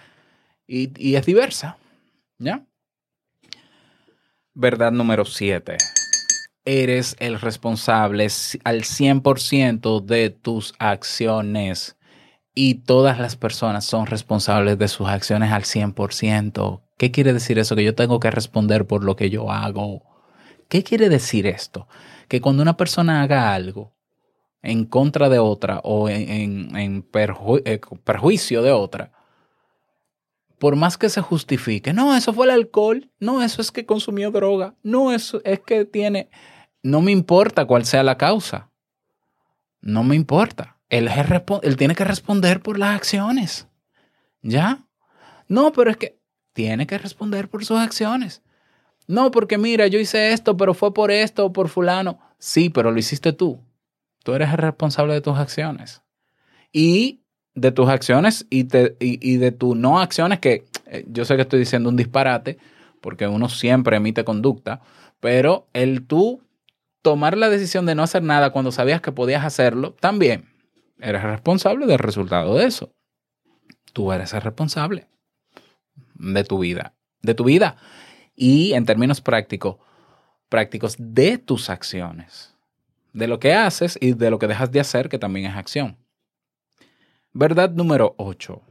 y, 0.68 1.16
es 1.16 1.26
diversa. 1.26 1.78
¿Ya? 2.38 2.66
Verdad 4.54 4.92
número 4.92 5.26
7. 5.26 5.78
Eres 6.66 7.16
el 7.20 7.40
responsable 7.40 8.28
al 8.64 8.82
100% 8.84 10.04
de 10.04 10.30
tus 10.30 10.74
acciones 10.80 11.96
y 12.56 12.76
todas 12.76 13.20
las 13.20 13.36
personas 13.36 13.86
son 13.86 14.08
responsables 14.08 14.78
de 14.80 14.88
sus 14.88 15.08
acciones 15.08 15.52
al 15.52 15.64
100%. 15.64 16.82
¿Qué 16.98 17.12
quiere 17.12 17.34
decir 17.34 17.60
eso? 17.60 17.76
Que 17.76 17.84
yo 17.84 17.96
tengo 17.96 18.20
que 18.20 18.32
responder 18.32 18.88
por 18.88 19.04
lo 19.04 19.16
que 19.16 19.30
yo 19.30 19.52
hago. 19.52 20.15
¿Qué 20.68 20.84
quiere 20.84 21.10
decir 21.10 21.48
esto? 21.48 21.88
Que 22.28 22.42
cuando 22.42 22.64
una 22.64 22.78
persona 22.78 23.22
haga 23.22 23.54
algo 23.54 23.94
en 24.62 24.86
contra 24.86 25.30
de 25.30 25.40
otra 25.40 25.80
o 25.84 26.10
en, 26.10 26.76
eh, 26.76 27.04
perjuicio 28.04 28.64
de 28.64 28.72
otra, 28.72 29.12
por 30.58 30.76
más 30.76 30.98
que 30.98 31.10
se 31.10 31.22
justifique, 31.22 31.94
no, 31.94 32.16
eso 32.16 32.34
fue 32.34 32.46
el 32.46 32.52
alcohol, 32.52 33.12
no, 33.20 33.44
eso 33.44 33.62
es 33.62 33.72
que 33.72 33.86
consumió 33.86 34.32
droga, 34.32 34.76
no, 34.82 35.12
eso 35.12 35.42
es 35.44 35.60
que 35.60 35.86
tiene, 35.86 36.30
no 36.82 37.02
me 37.02 37.12
importa 37.12 37.66
cuál 37.66 37.86
sea 37.86 38.04
la 38.04 38.18
causa, 38.18 38.72
no 39.82 40.04
me 40.04 40.16
importa, 40.16 40.80
él, 40.90 41.10
él 41.62 41.78
tiene 41.78 41.94
que 41.94 42.04
responder 42.04 42.62
por 42.62 42.80
las 42.80 42.96
acciones, 42.96 43.68
¿ya? 44.42 44.88
No, 45.48 45.72
pero 45.74 45.92
es 45.92 45.98
que 45.98 46.20
tiene 46.54 46.88
que 46.88 46.98
responder 46.98 47.50
por 47.50 47.66
sus 47.66 47.78
acciones. 47.78 48.42
No, 49.08 49.32
porque 49.32 49.58
mira, 49.58 49.88
yo 49.88 50.00
hice 50.00 50.34
esto, 50.34 50.58
pero 50.58 50.74
fue 50.74 50.94
por 50.94 51.12
esto 51.12 51.46
o 51.46 51.54
por 51.54 51.70
fulano. 51.70 52.20
Sí, 52.40 52.70
pero 52.70 52.92
lo 52.92 53.00
hiciste 53.00 53.34
tú. 53.34 53.60
Tú 54.24 54.34
eres 54.34 54.50
el 54.50 54.58
responsable 54.58 55.14
de 55.14 55.22
tus 55.22 55.38
acciones. 55.38 56.02
Y 56.72 57.22
de 57.54 57.72
tus 57.72 57.88
acciones 57.88 58.46
y, 58.50 58.64
de 58.64 59.52
tus 59.52 59.78
no 59.78 60.00
acciones, 60.00 60.40
que 60.40 60.66
eh, 60.88 61.06
yo 61.08 61.24
sé 61.24 61.36
que 61.36 61.44
estoy 61.44 61.60
diciendo 61.60 61.90
un 61.90 61.96
disparate, 61.96 62.58
porque 63.02 63.28
uno 63.28 63.48
siempre 63.50 63.98
emite 63.98 64.26
conducta, 64.26 64.82
pero 65.20 65.68
el 65.74 66.06
tú 66.06 66.42
tomar 67.02 67.38
la 67.38 67.50
decisión 67.50 67.86
de 67.86 67.96
no 67.96 68.04
hacer 68.04 68.24
nada 68.24 68.52
cuando 68.52 68.72
sabías 68.72 69.00
que 69.00 69.12
podías 69.12 69.46
hacerlo, 69.46 69.94
también 69.94 70.50
eres 71.00 71.24
responsable 71.24 71.86
del 71.86 72.00
resultado 72.00 72.58
de 72.58 72.66
eso. 72.66 72.92
Tú 73.94 74.12
eres 74.12 74.34
el 74.34 74.42
responsable 74.42 75.08
de 76.16 76.44
tu 76.44 76.60
vida, 76.60 76.96
de 77.22 77.36
tu 77.36 77.46
vida 77.46 77.78
y 78.36 78.74
en 78.74 78.86
términos 78.86 79.22
prácticos, 79.22 79.78
prácticos 80.50 80.96
de 81.00 81.38
tus 81.38 81.70
acciones, 81.70 82.54
de 83.14 83.28
lo 83.28 83.40
que 83.40 83.54
haces 83.54 83.98
y 84.00 84.14
de 84.14 84.30
lo 84.30 84.40
que 84.40 84.48
dejas 84.48 84.72
de 84.72 84.80
hacer, 84.80 85.10
que 85.10 85.20
también 85.20 85.46
es 85.50 85.56
acción. 85.56 85.98
Verdad 87.34 87.72
número 87.72 88.16
8. 88.18 88.62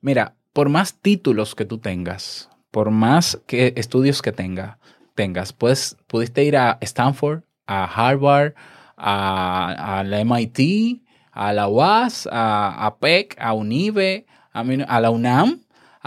Mira, 0.00 0.36
por 0.52 0.68
más 0.68 0.94
títulos 0.94 1.54
que 1.54 1.64
tú 1.64 1.78
tengas, 1.78 2.48
por 2.70 2.90
más 2.90 3.40
que 3.46 3.72
estudios 3.76 4.22
que 4.22 4.32
tenga, 4.32 4.78
tengas, 5.14 5.52
pues 5.52 5.96
pudiste 6.06 6.44
ir 6.44 6.56
a 6.56 6.78
Stanford, 6.80 7.42
a 7.66 7.84
Harvard, 7.84 8.54
a, 8.96 10.02
la 10.06 10.20
MIT, 10.20 11.02
a 11.32 11.52
la 11.52 11.68
UAS, 11.68 12.28
a, 12.30 12.86
a 12.86 12.96
PEC, 12.98 13.36
a 13.38 13.52
UNIBE, 13.52 14.26
a, 14.52 14.60
a 14.60 15.00
la 15.00 15.10
UNAM, 15.10 15.60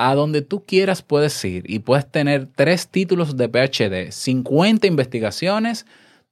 a 0.10 0.16
donde 0.16 0.42
tú 0.42 0.66
quieras 0.66 1.02
puedes 1.02 1.44
ir 1.46 1.64
y 1.70 1.80
puedes 1.80 2.10
tener 2.10 2.48
tres 2.48 2.88
títulos 2.88 3.38
de 3.38 3.48
PhD, 3.50 4.12
50 4.12 4.88
investigaciones, 4.88 5.86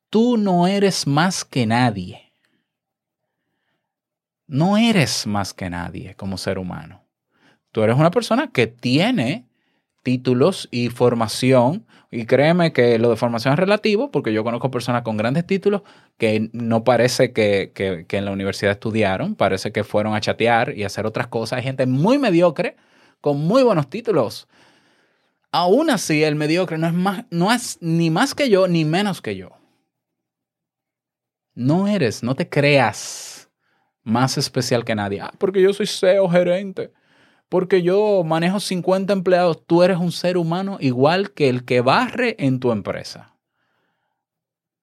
tú 0.10 0.38
no 0.38 0.68
eres 0.68 1.06
más 1.08 1.46
que 1.46 1.66
nadie. 1.66 2.34
No 4.48 4.78
eres 4.78 5.28
más 5.28 5.54
que 5.54 5.70
nadie 5.70 6.16
como 6.16 6.38
ser 6.38 6.58
humano. 6.58 7.04
Tú 7.72 7.84
eres 7.84 7.96
una 7.96 8.10
persona 8.10 8.52
que 8.52 8.66
tiene 8.66 9.46
títulos 10.02 10.68
y 10.72 10.90
formación, 10.90 11.86
y 12.10 12.26
créeme 12.26 12.74
que 12.74 12.98
lo 12.98 13.12
de 13.12 13.16
formación 13.18 13.54
es 13.54 13.60
relativo, 13.60 14.10
porque 14.10 14.34
yo 14.34 14.44
conozco 14.44 14.72
personas 14.72 15.04
con 15.04 15.18
grandes 15.18 15.46
títulos 15.46 15.84
que 16.18 16.50
no 16.54 16.84
parece 16.84 17.32
que, 17.34 17.72
que- 17.76 18.06
en 18.18 18.26
la 18.26 18.32
universidad 18.32 18.72
estudiaron, 18.72 19.36
parece 19.36 19.72
que 19.72 19.84
fueron 19.84 20.16
a 20.16 20.22
chatear 20.22 20.76
y 20.76 20.84
hacer 20.84 21.06
otras 21.06 21.28
cosas. 21.28 21.58
Hay 21.58 21.64
gente 21.64 21.86
muy 21.86 22.18
mediocre 22.18 22.76
con 23.22 23.40
muy 23.40 23.64
buenos 23.64 23.90
títulos. 23.90 24.48
Aún 25.52 25.90
así, 25.90 26.24
el 26.24 26.36
mediocre 26.36 26.78
no 26.78 26.88
es, 26.88 26.94
más, 26.94 27.26
no 27.32 27.52
es 27.52 27.78
ni 27.82 28.10
más 28.10 28.36
que 28.36 28.50
yo 28.50 28.68
ni 28.68 28.86
menos 28.86 29.22
que 29.22 29.36
yo. 29.36 29.50
No 31.56 31.88
eres, 31.88 32.24
no 32.24 32.36
te 32.36 32.48
creas 32.48 33.50
más 34.04 34.38
especial 34.38 34.86
que 34.86 34.96
nadie. 34.96 35.22
Ah, 35.22 35.34
porque 35.38 35.62
yo 35.62 35.74
soy 35.74 35.88
CEO 35.88 36.30
gerente. 36.30 36.94
Porque 37.50 37.82
yo 37.82 38.24
manejo 38.24 38.60
50 38.60 39.12
empleados. 39.12 39.66
Tú 39.66 39.82
eres 39.82 39.98
un 39.98 40.12
ser 40.12 40.38
humano 40.38 40.78
igual 40.80 41.32
que 41.32 41.50
el 41.50 41.66
que 41.66 41.82
barre 41.82 42.36
en 42.38 42.60
tu 42.60 42.72
empresa. 42.72 43.36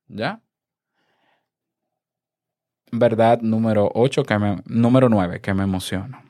¿Ya? 0.08 0.42
Verdad 2.90 3.40
número 3.40 3.90
8, 3.94 4.24
que 4.24 4.38
me, 4.38 4.62
número 4.66 5.08
9, 5.08 5.40
que 5.40 5.54
me 5.54 5.64
emociona. 5.64 6.25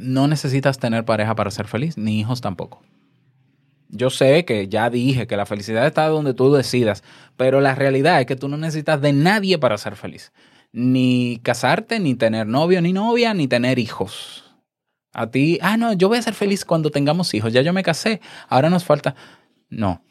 No 0.00 0.28
necesitas 0.28 0.78
tener 0.78 1.04
pareja 1.04 1.34
para 1.34 1.50
ser 1.50 1.66
feliz, 1.66 1.96
ni 1.96 2.20
hijos 2.20 2.40
tampoco. 2.40 2.82
Yo 3.88 4.10
sé 4.10 4.44
que 4.44 4.68
ya 4.68 4.90
dije 4.90 5.26
que 5.26 5.36
la 5.36 5.46
felicidad 5.46 5.86
está 5.86 6.08
donde 6.08 6.34
tú 6.34 6.52
decidas, 6.52 7.04
pero 7.36 7.60
la 7.60 7.74
realidad 7.74 8.20
es 8.20 8.26
que 8.26 8.36
tú 8.36 8.48
no 8.48 8.56
necesitas 8.56 9.00
de 9.00 9.12
nadie 9.12 9.58
para 9.58 9.78
ser 9.78 9.96
feliz. 9.96 10.32
Ni 10.72 11.40
casarte, 11.42 12.00
ni 12.00 12.14
tener 12.14 12.46
novio, 12.46 12.82
ni 12.82 12.92
novia, 12.92 13.32
ni 13.32 13.48
tener 13.48 13.78
hijos. 13.78 14.44
A 15.12 15.30
ti, 15.30 15.58
ah, 15.62 15.76
no, 15.76 15.92
yo 15.94 16.08
voy 16.08 16.18
a 16.18 16.22
ser 16.22 16.34
feliz 16.34 16.64
cuando 16.64 16.90
tengamos 16.90 17.32
hijos. 17.32 17.52
Ya 17.52 17.62
yo 17.62 17.72
me 17.72 17.82
casé, 17.82 18.20
ahora 18.48 18.68
nos 18.68 18.84
falta. 18.84 19.14
No. 19.70 20.02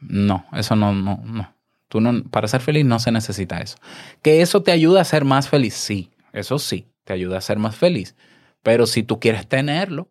No, 0.00 0.44
eso 0.52 0.76
no, 0.76 0.92
no, 0.92 1.22
no. 1.24 1.54
Tú 1.88 2.00
no, 2.00 2.22
para 2.24 2.48
ser 2.48 2.60
feliz 2.60 2.84
no 2.84 2.98
se 2.98 3.10
necesita 3.12 3.60
eso. 3.60 3.78
Que 4.20 4.42
eso 4.42 4.62
te 4.62 4.72
ayuda 4.72 5.00
a 5.00 5.04
ser 5.04 5.24
más 5.24 5.48
feliz, 5.48 5.74
sí. 5.74 6.10
Eso 6.32 6.58
sí, 6.58 6.86
te 7.04 7.14
ayuda 7.14 7.38
a 7.38 7.40
ser 7.40 7.58
más 7.58 7.76
feliz. 7.76 8.14
Pero 8.62 8.86
si 8.86 9.02
tú 9.02 9.20
quieres 9.20 9.48
tenerlo, 9.48 10.10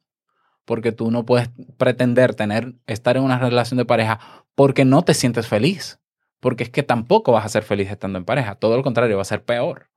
porque 0.65 0.91
tú 0.91 1.12
no 1.12 1.25
puedes 1.25 1.49
pretender 1.77 2.36
tener, 2.36 2.75
estar 2.88 3.17
en 3.17 3.23
una 3.23 3.39
relación 3.39 3.77
de 3.77 3.86
pareja 3.86 4.19
porque 4.53 4.86
no 4.86 5.01
te 5.01 5.13
sientes 5.13 5.47
feliz. 5.47 5.99
Porque 6.39 6.65
es 6.65 6.69
que 6.69 6.83
tampoco 6.83 7.31
vas 7.31 7.45
a 7.45 7.49
ser 7.49 7.63
feliz 7.63 7.89
estando 7.89 8.19
en 8.19 8.25
pareja. 8.25 8.55
Todo 8.55 8.77
lo 8.77 8.83
contrario, 8.83 9.15
va 9.15 9.21
a 9.21 9.25
ser 9.25 9.43
peor. 9.43 9.89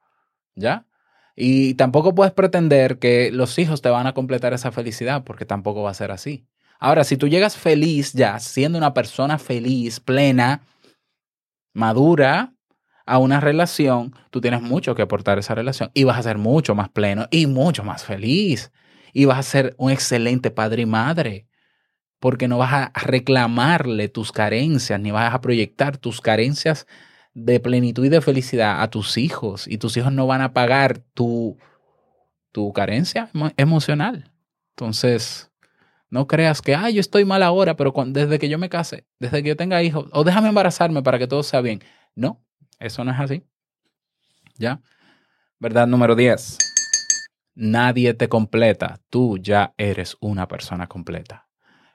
¿Ya? 0.54 0.86
Y 1.36 1.74
tampoco 1.74 2.14
puedes 2.14 2.32
pretender 2.32 2.98
que 2.98 3.30
los 3.32 3.58
hijos 3.58 3.82
te 3.82 3.88
van 3.88 4.06
a 4.06 4.14
completar 4.14 4.52
esa 4.52 4.72
felicidad 4.72 5.24
porque 5.24 5.44
tampoco 5.44 5.82
va 5.82 5.90
a 5.90 5.94
ser 5.94 6.10
así. 6.10 6.46
Ahora, 6.78 7.04
si 7.04 7.16
tú 7.16 7.28
llegas 7.28 7.56
feliz 7.56 8.12
ya, 8.12 8.38
siendo 8.38 8.78
una 8.78 8.94
persona 8.94 9.38
feliz, 9.38 10.00
plena, 10.00 10.62
madura, 11.74 12.54
a 13.06 13.18
una 13.18 13.40
relación, 13.40 14.14
tú 14.30 14.40
tienes 14.40 14.62
mucho 14.62 14.94
que 14.94 15.02
aportar 15.02 15.38
a 15.38 15.40
esa 15.40 15.54
relación 15.54 15.90
y 15.94 16.04
vas 16.04 16.18
a 16.18 16.22
ser 16.22 16.38
mucho 16.38 16.74
más 16.74 16.88
pleno 16.90 17.26
y 17.30 17.46
mucho 17.46 17.84
más 17.84 18.04
feliz. 18.04 18.72
Y 19.12 19.24
vas 19.24 19.38
a 19.38 19.42
ser 19.42 19.74
un 19.78 19.90
excelente 19.90 20.50
padre 20.50 20.82
y 20.82 20.86
madre 20.86 21.46
porque 22.20 22.48
no 22.48 22.58
vas 22.58 22.72
a 22.72 22.92
reclamarle 23.00 24.08
tus 24.08 24.32
carencias 24.32 25.00
ni 25.00 25.10
vas 25.10 25.34
a 25.34 25.40
proyectar 25.40 25.96
tus 25.98 26.20
carencias 26.20 26.86
de 27.34 27.60
plenitud 27.60 28.04
y 28.04 28.08
de 28.10 28.20
felicidad 28.20 28.82
a 28.82 28.90
tus 28.90 29.16
hijos 29.16 29.66
y 29.66 29.78
tus 29.78 29.96
hijos 29.96 30.12
no 30.12 30.26
van 30.26 30.42
a 30.42 30.52
pagar 30.52 30.98
tu, 31.14 31.56
tu 32.52 32.72
carencia 32.72 33.30
emo- 33.34 33.52
emocional. 33.56 34.32
Entonces, 34.76 35.50
no 36.10 36.26
creas 36.26 36.62
que, 36.62 36.74
ay, 36.74 36.94
yo 36.94 37.00
estoy 37.00 37.24
mal 37.24 37.42
ahora, 37.42 37.76
pero 37.76 37.92
desde 38.08 38.38
que 38.38 38.48
yo 38.48 38.58
me 38.58 38.68
case, 38.68 39.06
desde 39.20 39.42
que 39.42 39.50
yo 39.50 39.56
tenga 39.56 39.82
hijos, 39.82 40.06
o 40.12 40.24
déjame 40.24 40.48
embarazarme 40.48 41.02
para 41.02 41.18
que 41.18 41.26
todo 41.28 41.42
sea 41.42 41.60
bien. 41.60 41.82
No, 42.14 42.42
eso 42.80 43.04
no 43.04 43.12
es 43.12 43.20
así. 43.20 43.44
¿Ya? 44.56 44.80
Verdad 45.58 45.86
número 45.86 46.16
10. 46.16 46.58
Nadie 47.54 48.14
te 48.14 48.28
completa. 48.28 49.00
Tú 49.10 49.38
ya 49.38 49.74
eres 49.76 50.16
una 50.20 50.48
persona 50.48 50.86
completa. 50.86 51.46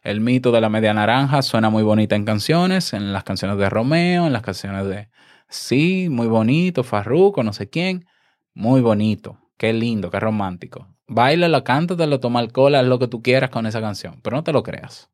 El 0.03 0.21
mito 0.21 0.51
de 0.51 0.61
la 0.61 0.69
media 0.69 0.93
naranja 0.93 1.41
suena 1.41 1.71
muy 1.71 1.81
bonita 1.81 2.15
en 2.15 2.25
canciones, 2.25 2.93
en 2.93 3.11
las 3.11 3.23
canciones 3.23 3.57
de 3.57 3.69
Romeo, 3.69 4.27
en 4.27 4.33
las 4.33 4.43
canciones 4.43 4.85
de... 4.85 5.09
Sí, 5.49 6.07
muy 6.09 6.27
bonito, 6.27 6.83
Farruko, 6.83 7.43
no 7.43 7.53
sé 7.53 7.69
quién. 7.69 8.05
Muy 8.53 8.81
bonito. 8.81 9.39
Qué 9.57 9.73
lindo, 9.73 10.11
qué 10.11 10.19
romántico. 10.19 10.87
Báilalo, 11.07 11.63
cántatelo, 11.63 12.19
toma 12.19 12.39
alcohol, 12.39 12.75
haz 12.75 12.85
lo 12.85 12.99
que 12.99 13.07
tú 13.07 13.21
quieras 13.21 13.49
con 13.49 13.65
esa 13.65 13.81
canción, 13.81 14.19
pero 14.21 14.37
no 14.37 14.43
te 14.43 14.53
lo 14.53 14.63
creas. 14.63 15.09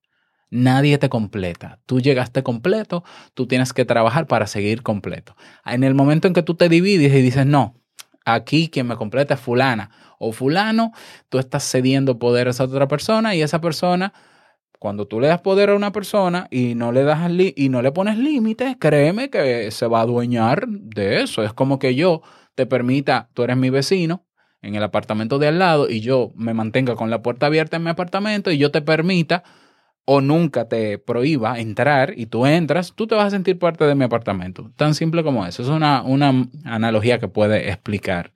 Nadie 0.52 0.98
te 0.98 1.08
completa. 1.08 1.80
Tú 1.86 2.02
llegaste 2.02 2.44
completo, 2.44 3.06
tú 3.34 3.48
tienes 3.48 3.72
que 3.72 3.86
trabajar 3.86 4.28
para 4.28 4.48
seguir 4.48 4.84
completo. 4.84 5.36
En 5.66 5.86
el 5.86 5.96
momento 5.96 6.28
en 6.28 6.34
que 6.34 6.44
tú 6.44 6.56
te 6.56 6.68
divides 6.68 7.14
y 7.14 7.22
dices, 7.22 7.46
no, 7.46 7.76
aquí 8.26 8.70
quien 8.70 8.86
me 8.86 8.98
completa 8.98 9.36
es 9.36 9.40
fulana 9.40 9.92
o 10.20 10.34
fulano, 10.34 10.92
tú 11.30 11.40
estás 11.40 11.64
cediendo 11.64 12.20
poderes 12.20 12.60
a 12.60 12.66
otra 12.66 12.90
persona 12.90 13.34
y 13.34 13.42
esa 13.42 13.62
persona, 13.62 14.14
cuando 14.78 15.08
tú 15.08 15.22
le 15.22 15.28
das 15.28 15.40
poder 15.40 15.70
a 15.70 15.76
una 15.76 15.94
persona 15.94 16.48
y 16.52 16.76
no 16.76 16.92
le 16.92 17.04
das 17.04 17.32
y 17.56 17.70
no 17.70 17.82
le 17.82 17.94
pones 17.94 18.18
límites, 18.18 18.76
créeme 18.78 19.30
que 19.30 19.72
se 19.72 19.88
va 19.88 20.00
a 20.00 20.04
adueñar 20.04 20.68
de 20.68 21.22
eso. 21.22 21.44
Es 21.44 21.54
como 21.54 21.80
que 21.80 21.96
yo 21.96 22.22
te 22.56 22.66
permita, 22.66 23.30
tú 23.34 23.44
eres 23.44 23.56
mi 23.56 23.70
vecino 23.70 24.26
en 24.62 24.76
el 24.76 24.84
apartamento 24.84 25.40
de 25.40 25.48
al 25.48 25.60
lado 25.60 25.90
y 25.90 26.02
yo 26.02 26.34
me 26.36 26.54
mantenga 26.54 26.96
con 26.96 27.10
la 27.10 27.22
puerta 27.22 27.46
abierta 27.46 27.78
en 27.78 27.84
mi 27.84 27.90
apartamento 27.90 28.52
y 28.52 28.58
yo 28.58 28.70
te 28.70 28.82
permita 28.82 29.44
o 30.06 30.22
nunca 30.22 30.68
te 30.68 30.98
prohíba 30.98 31.60
entrar 31.60 32.14
y 32.18 32.26
tú 32.26 32.46
entras, 32.46 32.94
tú 32.96 33.08
te 33.08 33.16
vas 33.16 33.28
a 33.28 33.30
sentir 33.30 33.60
parte 33.60 33.86
de 33.86 33.96
mi 33.96 34.04
apartamento. 34.04 34.72
Tan 34.76 34.96
simple 34.96 35.24
como 35.24 35.46
eso. 35.46 35.62
Es 35.62 35.70
una, 35.70 36.02
una 36.02 36.48
analogía 36.66 37.20
que 37.20 37.28
puede 37.28 37.70
explicar 37.70 38.34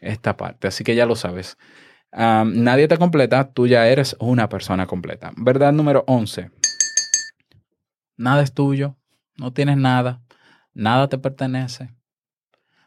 esta 0.00 0.36
parte. 0.36 0.68
Así 0.68 0.84
que 0.84 0.94
ya 0.94 1.06
lo 1.06 1.16
sabes. 1.16 1.56
Nadie 2.12 2.88
te 2.88 2.96
completa, 2.96 3.52
tú 3.52 3.66
ya 3.66 3.86
eres 3.88 4.16
una 4.20 4.48
persona 4.48 4.86
completa. 4.86 5.32
Verdad 5.36 5.72
número 5.72 6.04
11. 6.06 6.50
Nada 8.16 8.42
es 8.42 8.54
tuyo, 8.54 8.96
no 9.36 9.52
tienes 9.52 9.76
nada, 9.76 10.22
nada 10.72 11.08
te 11.08 11.18
pertenece. 11.18 11.90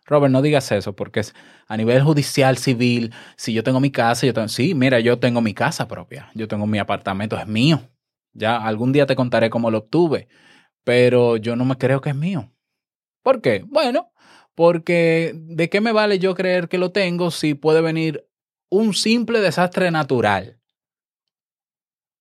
Robert, 0.05 0.31
no 0.31 0.41
digas 0.41 0.71
eso 0.71 0.95
porque 0.95 1.19
es 1.19 1.35
a 1.67 1.77
nivel 1.77 2.01
judicial, 2.01 2.57
civil, 2.57 3.13
si 3.35 3.53
yo 3.53 3.63
tengo 3.63 3.79
mi 3.79 3.91
casa, 3.91 4.25
yo 4.25 4.33
tengo, 4.33 4.47
sí, 4.47 4.73
mira, 4.73 4.99
yo 4.99 5.19
tengo 5.19 5.41
mi 5.41 5.53
casa 5.53 5.87
propia, 5.87 6.31
yo 6.33 6.47
tengo 6.47 6.65
mi 6.65 6.79
apartamento, 6.79 7.37
es 7.37 7.45
mío. 7.45 7.81
Ya 8.33 8.57
algún 8.57 8.91
día 8.91 9.05
te 9.05 9.15
contaré 9.15 9.49
cómo 9.49 9.71
lo 9.71 9.79
obtuve, 9.79 10.27
pero 10.83 11.37
yo 11.37 11.55
no 11.55 11.65
me 11.65 11.77
creo 11.77 12.01
que 12.01 12.09
es 12.09 12.15
mío. 12.15 12.51
¿Por 13.23 13.41
qué? 13.41 13.63
Bueno, 13.67 14.11
porque 14.55 15.33
¿de 15.35 15.69
qué 15.69 15.81
me 15.81 15.91
vale 15.91 16.19
yo 16.19 16.35
creer 16.35 16.69
que 16.69 16.77
lo 16.77 16.91
tengo 16.91 17.31
si 17.31 17.53
puede 17.53 17.81
venir 17.81 18.27
un 18.69 18.93
simple 18.93 19.39
desastre 19.39 19.91
natural 19.91 20.59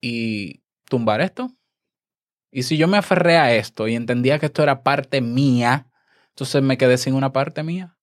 y 0.01 0.63
tumbar 0.89 1.21
esto? 1.21 1.51
Y 2.51 2.63
si 2.63 2.77
yo 2.79 2.89
me 2.89 2.97
aferré 2.97 3.37
a 3.37 3.55
esto 3.55 3.89
y 3.89 3.95
entendía 3.95 4.39
que 4.39 4.47
esto 4.47 4.63
era 4.63 4.83
parte 4.83 5.21
mía, 5.21 5.91
entonces 6.31 6.63
me 6.63 6.79
quedé 6.79 6.97
sin 6.97 7.15
una 7.15 7.33
parte 7.33 7.63
mía. 7.63 7.99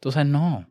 Entonces 0.00 0.26
no. 0.26 0.66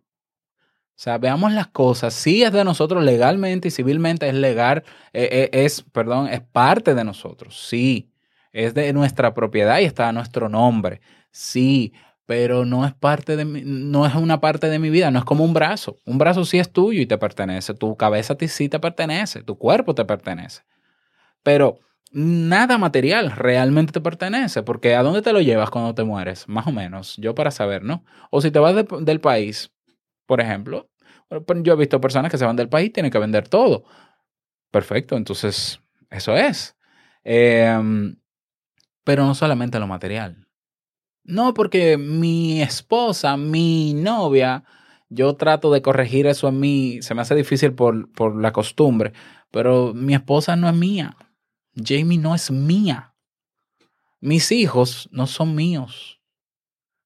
O 0.97 0.99
sea, 1.05 1.17
veamos 1.17 1.51
las 1.51 1.67
cosas. 1.67 2.13
Sí 2.13 2.43
es 2.43 2.51
de 2.53 2.63
nosotros 2.63 3.03
legalmente 3.03 3.67
y 3.67 3.71
civilmente, 3.71 4.27
es 4.29 4.33
legal, 4.35 4.83
eh, 5.13 5.49
eh, 5.51 5.65
es, 5.65 5.81
perdón, 5.91 6.27
es 6.29 6.41
parte 6.41 6.95
de 6.95 7.03
nosotros. 7.03 7.67
Sí, 7.67 8.09
es 8.53 8.73
de 8.73 8.93
nuestra 8.93 9.33
propiedad 9.33 9.79
y 9.79 9.83
está 9.85 10.07
a 10.07 10.13
nuestro 10.13 10.47
nombre. 10.47 11.01
Sí, 11.31 11.93
pero 12.25 12.63
no 12.65 12.85
es 12.85 12.93
parte 12.93 13.35
de 13.35 13.43
mi, 13.43 13.61
no 13.65 14.05
es 14.05 14.15
una 14.15 14.39
parte 14.39 14.69
de 14.69 14.79
mi 14.79 14.89
vida, 14.89 15.11
no 15.11 15.19
es 15.19 15.25
como 15.25 15.43
un 15.43 15.53
brazo. 15.53 15.97
Un 16.05 16.17
brazo 16.17 16.45
sí 16.45 16.59
es 16.59 16.71
tuyo 16.71 17.01
y 17.01 17.05
te 17.05 17.17
pertenece. 17.17 17.73
Tu 17.73 17.95
cabeza 17.97 18.35
sí 18.47 18.69
te 18.69 18.79
pertenece, 18.79 19.43
tu 19.43 19.57
cuerpo 19.57 19.93
te 19.95 20.05
pertenece. 20.05 20.61
Pero 21.43 21.79
nada 22.11 22.77
material 22.77 23.31
realmente 23.31 23.91
te 23.93 24.01
pertenece, 24.01 24.63
porque 24.63 24.95
¿a 24.95 25.03
dónde 25.03 25.21
te 25.21 25.33
lo 25.33 25.41
llevas 25.41 25.69
cuando 25.69 25.93
te 25.95 26.03
mueres? 26.03 26.47
Más 26.47 26.67
o 26.67 26.71
menos, 26.71 27.15
yo 27.17 27.35
para 27.35 27.51
saber, 27.51 27.83
¿no? 27.83 28.03
O 28.31 28.41
si 28.41 28.51
te 28.51 28.59
vas 28.59 28.75
de- 28.75 28.87
del 29.01 29.19
país, 29.21 29.71
por 30.25 30.41
ejemplo, 30.41 30.89
bueno, 31.29 31.63
yo 31.63 31.73
he 31.73 31.77
visto 31.77 32.01
personas 32.01 32.31
que 32.31 32.37
se 32.37 32.45
van 32.45 32.55
del 32.55 32.69
país 32.69 32.87
y 32.87 32.91
tienen 32.91 33.11
que 33.11 33.19
vender 33.19 33.47
todo. 33.47 33.85
Perfecto, 34.71 35.17
entonces 35.17 35.81
eso 36.09 36.35
es. 36.35 36.75
Em, 37.23 38.17
pero 39.03 39.25
no 39.25 39.35
solamente 39.35 39.79
lo 39.79 39.87
material. 39.87 40.47
No, 41.23 41.53
porque 41.53 41.97
mi 41.97 42.61
esposa, 42.61 43.37
mi 43.37 43.93
novia, 43.93 44.63
yo 45.09 45.35
trato 45.35 45.71
de 45.71 45.81
corregir 45.81 46.27
eso 46.27 46.47
en 46.47 46.59
mí, 46.59 46.99
se 47.01 47.15
me 47.15 47.21
hace 47.21 47.35
difícil 47.35 47.73
por, 47.73 48.11
por 48.11 48.39
la 48.39 48.51
costumbre, 48.51 49.13
pero 49.51 49.93
mi 49.93 50.13
esposa 50.13 50.55
no 50.55 50.69
es 50.69 50.75
mía. 50.75 51.17
Jamie 51.75 52.17
no 52.17 52.35
es 52.35 52.51
mía. 52.51 53.15
Mis 54.21 54.51
hijos 54.51 55.09
no 55.11 55.27
son 55.27 55.55
míos. 55.55 56.14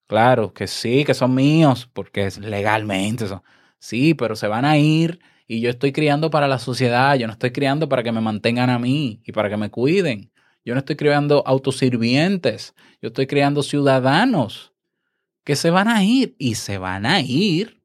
Claro 0.09 0.53
que 0.55 0.65
sí, 0.65 1.05
que 1.05 1.13
son 1.13 1.35
míos, 1.35 1.87
porque 1.93 2.25
es 2.25 2.39
legalmente 2.39 3.27
son. 3.27 3.43
Sí, 3.77 4.15
pero 4.15 4.35
se 4.35 4.47
van 4.47 4.65
a 4.65 4.75
ir 4.75 5.19
y 5.47 5.61
yo 5.61 5.69
estoy 5.69 5.91
criando 5.91 6.31
para 6.31 6.47
la 6.47 6.57
sociedad, 6.57 7.13
yo 7.15 7.27
no 7.27 7.33
estoy 7.33 7.51
criando 7.51 7.87
para 7.87 8.01
que 8.01 8.11
me 8.11 8.19
mantengan 8.19 8.71
a 8.71 8.79
mí 8.79 9.21
y 9.23 9.31
para 9.31 9.49
que 9.49 9.57
me 9.57 9.69
cuiden. 9.69 10.31
Yo 10.65 10.73
no 10.73 10.79
estoy 10.79 10.95
creando 10.95 11.43
autosirvientes, 11.45 12.73
yo 13.03 13.09
estoy 13.09 13.27
creando 13.27 13.61
ciudadanos 13.61 14.73
que 15.45 15.55
se 15.55 15.71
van 15.71 15.87
a 15.89 16.03
ir 16.03 16.35
y 16.39 16.55
se 16.55 16.77
van 16.79 17.05
a 17.05 17.21
ir, 17.21 17.81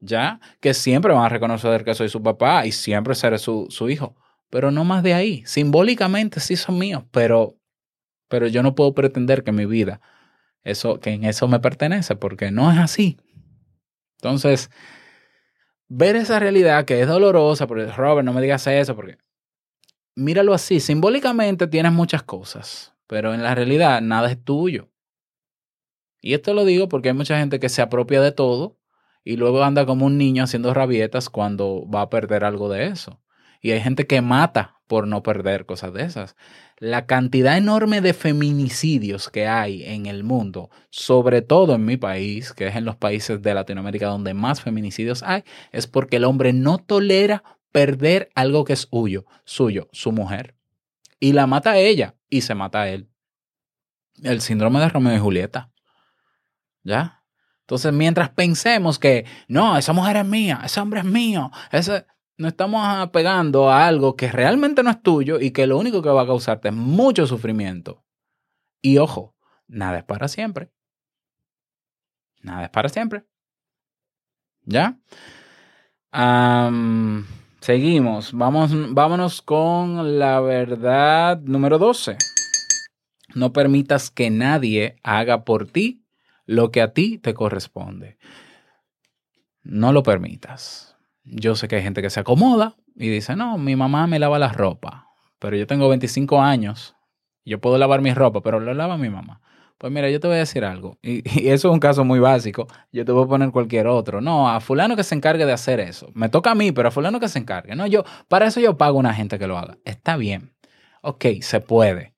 ¿ya? 0.00 0.40
Que 0.60 0.74
siempre 0.74 1.12
van 1.14 1.24
a 1.26 1.28
reconocer 1.30 1.84
que 1.84 1.94
soy 1.94 2.08
su 2.08 2.22
papá 2.22 2.66
y 2.66 2.72
siempre 2.72 3.14
seré 3.14 3.38
su, 3.38 3.66
su 3.70 3.90
hijo, 3.90 4.16
pero 4.50 4.70
no 4.70 4.84
más 4.84 5.02
de 5.02 5.14
ahí. 5.14 5.42
Simbólicamente 5.46 6.40
sí 6.40 6.56
son 6.56 6.78
míos, 6.78 7.04
pero, 7.12 7.56
pero 8.28 8.46
yo 8.48 8.62
no 8.62 8.74
puedo 8.74 8.94
pretender 8.94 9.44
que 9.44 9.52
mi 9.52 9.66
vida, 9.66 10.00
eso, 10.64 10.98
que 10.98 11.10
en 11.10 11.24
eso 11.24 11.46
me 11.46 11.60
pertenece, 11.60 12.16
porque 12.16 12.50
no 12.50 12.72
es 12.72 12.78
así. 12.78 13.18
Entonces, 14.18 14.70
ver 15.88 16.16
esa 16.16 16.38
realidad 16.38 16.84
que 16.84 17.00
es 17.00 17.06
dolorosa, 17.06 17.66
porque 17.66 17.86
Robert, 17.86 18.24
no 18.24 18.32
me 18.32 18.40
digas 18.40 18.66
eso, 18.66 18.96
porque 18.96 19.18
míralo 20.16 20.54
así, 20.54 20.80
simbólicamente 20.80 21.66
tienes 21.66 21.92
muchas 21.92 22.22
cosas, 22.22 22.94
pero 23.06 23.34
en 23.34 23.42
la 23.42 23.54
realidad 23.54 24.00
nada 24.00 24.30
es 24.30 24.42
tuyo. 24.42 24.90
Y 26.20 26.32
esto 26.32 26.54
lo 26.54 26.64
digo 26.64 26.88
porque 26.88 27.10
hay 27.10 27.14
mucha 27.14 27.38
gente 27.38 27.60
que 27.60 27.68
se 27.68 27.82
apropia 27.82 28.22
de 28.22 28.32
todo 28.32 28.78
y 29.24 29.36
luego 29.36 29.62
anda 29.62 29.84
como 29.84 30.06
un 30.06 30.16
niño 30.16 30.44
haciendo 30.44 30.72
rabietas 30.72 31.28
cuando 31.28 31.86
va 31.88 32.02
a 32.02 32.10
perder 32.10 32.44
algo 32.44 32.70
de 32.70 32.86
eso. 32.86 33.20
Y 33.60 33.72
hay 33.72 33.80
gente 33.80 34.06
que 34.06 34.22
mata 34.22 34.80
por 34.86 35.06
no 35.06 35.22
perder 35.22 35.66
cosas 35.66 35.92
de 35.92 36.04
esas. 36.04 36.36
La 36.78 37.06
cantidad 37.06 37.56
enorme 37.56 38.00
de 38.00 38.14
feminicidios 38.14 39.30
que 39.30 39.46
hay 39.46 39.84
en 39.84 40.06
el 40.06 40.24
mundo, 40.24 40.70
sobre 40.90 41.40
todo 41.40 41.74
en 41.74 41.84
mi 41.84 41.96
país, 41.96 42.52
que 42.52 42.66
es 42.66 42.76
en 42.76 42.84
los 42.84 42.96
países 42.96 43.40
de 43.42 43.54
Latinoamérica 43.54 44.08
donde 44.08 44.34
más 44.34 44.60
feminicidios 44.60 45.22
hay, 45.22 45.44
es 45.72 45.86
porque 45.86 46.16
el 46.16 46.24
hombre 46.24 46.52
no 46.52 46.78
tolera 46.78 47.44
perder 47.70 48.30
algo 48.34 48.64
que 48.64 48.74
es 48.74 48.88
suyo, 48.90 49.24
suyo, 49.44 49.88
su 49.92 50.12
mujer. 50.12 50.56
Y 51.20 51.32
la 51.32 51.46
mata 51.46 51.72
a 51.72 51.78
ella 51.78 52.16
y 52.28 52.42
se 52.42 52.54
mata 52.54 52.82
a 52.82 52.88
él. 52.88 53.08
El 54.22 54.40
síndrome 54.40 54.80
de 54.80 54.88
Romeo 54.88 55.14
y 55.14 55.18
Julieta. 55.18 55.70
¿Ya? 56.82 57.24
Entonces, 57.62 57.92
mientras 57.92 58.28
pensemos 58.30 58.98
que 58.98 59.24
no, 59.48 59.78
esa 59.78 59.94
mujer 59.94 60.18
es 60.18 60.26
mía, 60.26 60.60
ese 60.64 60.80
hombre 60.80 61.00
es 61.00 61.06
mío, 61.06 61.50
ese, 61.72 62.04
nos 62.36 62.52
estamos 62.52 62.82
apegando 62.84 63.70
a 63.70 63.86
algo 63.86 64.16
que 64.16 64.30
realmente 64.30 64.82
no 64.82 64.90
es 64.90 65.02
tuyo 65.02 65.40
y 65.40 65.52
que 65.52 65.66
lo 65.66 65.78
único 65.78 66.02
que 66.02 66.08
va 66.08 66.22
a 66.22 66.26
causarte 66.26 66.68
es 66.68 66.74
mucho 66.74 67.26
sufrimiento. 67.26 68.04
Y 68.82 68.98
ojo, 68.98 69.34
nada 69.66 69.98
es 69.98 70.04
para 70.04 70.28
siempre. 70.28 70.70
Nada 72.42 72.64
es 72.64 72.70
para 72.70 72.88
siempre. 72.88 73.24
¿Ya? 74.62 74.98
Seguimos. 77.60 78.32
Vamos, 78.32 78.72
vámonos 78.94 79.42
con 79.42 80.18
la 80.18 80.40
verdad 80.40 81.40
número 81.40 81.78
12. 81.78 82.18
No 83.34 83.52
permitas 83.52 84.10
que 84.10 84.30
nadie 84.30 84.96
haga 85.02 85.44
por 85.44 85.66
ti 85.66 86.04
lo 86.46 86.70
que 86.70 86.82
a 86.82 86.92
ti 86.92 87.18
te 87.18 87.32
corresponde. 87.32 88.18
No 89.62 89.92
lo 89.92 90.02
permitas. 90.02 90.93
Yo 91.24 91.56
sé 91.56 91.68
que 91.68 91.76
hay 91.76 91.82
gente 91.82 92.02
que 92.02 92.10
se 92.10 92.20
acomoda 92.20 92.76
y 92.94 93.08
dice, 93.08 93.34
no, 93.34 93.58
mi 93.58 93.76
mamá 93.76 94.06
me 94.06 94.18
lava 94.18 94.38
la 94.38 94.52
ropa, 94.52 95.08
pero 95.38 95.56
yo 95.56 95.66
tengo 95.66 95.88
25 95.88 96.40
años, 96.40 96.94
yo 97.44 97.60
puedo 97.60 97.78
lavar 97.78 98.02
mi 98.02 98.12
ropa, 98.12 98.42
pero 98.42 98.60
lo 98.60 98.74
lava 98.74 98.98
mi 98.98 99.08
mamá. 99.08 99.40
Pues 99.78 99.92
mira, 99.92 100.08
yo 100.08 100.20
te 100.20 100.28
voy 100.28 100.36
a 100.36 100.40
decir 100.40 100.64
algo, 100.64 100.98
y, 101.02 101.22
y 101.42 101.48
eso 101.48 101.68
es 101.68 101.74
un 101.74 101.80
caso 101.80 102.04
muy 102.04 102.20
básico, 102.20 102.66
yo 102.92 103.04
te 103.04 103.12
voy 103.12 103.24
a 103.24 103.28
poner 103.28 103.50
cualquier 103.50 103.86
otro. 103.86 104.20
No, 104.20 104.50
a 104.50 104.60
fulano 104.60 104.96
que 104.96 105.02
se 105.02 105.14
encargue 105.14 105.46
de 105.46 105.52
hacer 105.52 105.80
eso. 105.80 106.10
Me 106.14 106.28
toca 106.28 106.50
a 106.50 106.54
mí, 106.54 106.72
pero 106.72 106.88
a 106.88 106.90
fulano 106.90 107.20
que 107.20 107.28
se 107.28 107.38
encargue. 107.38 107.74
No, 107.74 107.86
yo, 107.86 108.04
para 108.28 108.46
eso 108.46 108.60
yo 108.60 108.76
pago 108.76 108.98
a 108.98 109.00
una 109.00 109.14
gente 109.14 109.38
que 109.38 109.46
lo 109.46 109.58
haga. 109.58 109.78
Está 109.84 110.16
bien. 110.16 110.54
Ok, 111.02 111.26
se 111.40 111.60
puede. 111.60 112.14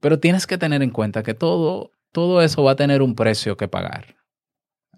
Pero 0.00 0.18
tienes 0.20 0.46
que 0.46 0.58
tener 0.58 0.82
en 0.82 0.90
cuenta 0.90 1.22
que 1.22 1.34
todo, 1.34 1.92
todo 2.12 2.42
eso 2.42 2.62
va 2.62 2.72
a 2.72 2.76
tener 2.76 3.02
un 3.02 3.14
precio 3.14 3.56
que 3.56 3.68
pagar. 3.68 4.15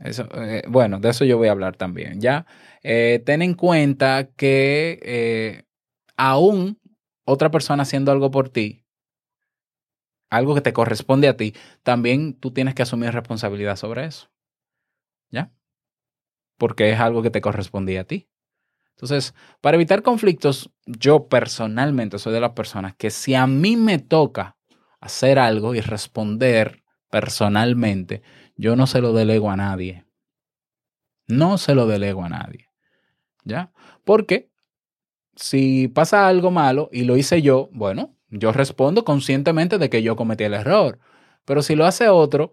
Eso, 0.00 0.28
eh, 0.34 0.62
bueno, 0.68 1.00
de 1.00 1.10
eso 1.10 1.24
yo 1.24 1.38
voy 1.38 1.48
a 1.48 1.52
hablar 1.52 1.76
también. 1.76 2.20
Ya, 2.20 2.46
Eh, 2.84 3.22
ten 3.26 3.42
en 3.42 3.54
cuenta 3.54 4.28
que 4.36 5.00
eh, 5.02 5.64
aún 6.16 6.78
otra 7.24 7.50
persona 7.50 7.82
haciendo 7.82 8.12
algo 8.12 8.30
por 8.30 8.50
ti, 8.50 8.84
algo 10.30 10.54
que 10.54 10.60
te 10.62 10.72
corresponde 10.72 11.28
a 11.28 11.36
ti, 11.36 11.54
también 11.82 12.34
tú 12.34 12.50
tienes 12.52 12.74
que 12.74 12.82
asumir 12.82 13.12
responsabilidad 13.12 13.76
sobre 13.76 14.06
eso. 14.06 14.28
¿Ya? 15.30 15.50
Porque 16.58 16.90
es 16.90 17.00
algo 17.00 17.22
que 17.22 17.30
te 17.30 17.40
correspondía 17.40 18.02
a 18.02 18.04
ti. 18.04 18.28
Entonces, 18.96 19.34
para 19.60 19.76
evitar 19.76 20.02
conflictos, 20.02 20.70
yo 20.86 21.28
personalmente 21.28 22.18
soy 22.18 22.34
de 22.34 22.40
las 22.40 22.52
personas 22.52 22.94
que 22.96 23.10
si 23.10 23.34
a 23.34 23.46
mí 23.46 23.76
me 23.76 23.98
toca 23.98 24.56
hacer 25.00 25.38
algo 25.38 25.74
y 25.74 25.80
responder 25.80 26.84
personalmente, 27.10 28.22
yo 28.58 28.76
no 28.76 28.86
se 28.86 29.00
lo 29.00 29.14
delego 29.14 29.50
a 29.50 29.56
nadie. 29.56 30.04
No 31.26 31.56
se 31.56 31.74
lo 31.74 31.86
delego 31.86 32.24
a 32.24 32.28
nadie. 32.28 32.68
¿Ya? 33.44 33.72
Porque 34.04 34.50
si 35.36 35.88
pasa 35.88 36.28
algo 36.28 36.50
malo 36.50 36.90
y 36.92 37.04
lo 37.04 37.16
hice 37.16 37.40
yo, 37.40 37.70
bueno, 37.72 38.16
yo 38.28 38.52
respondo 38.52 39.04
conscientemente 39.04 39.78
de 39.78 39.88
que 39.88 40.02
yo 40.02 40.16
cometí 40.16 40.44
el 40.44 40.54
error. 40.54 40.98
Pero 41.44 41.62
si 41.62 41.76
lo 41.76 41.86
hace 41.86 42.08
otro, 42.08 42.52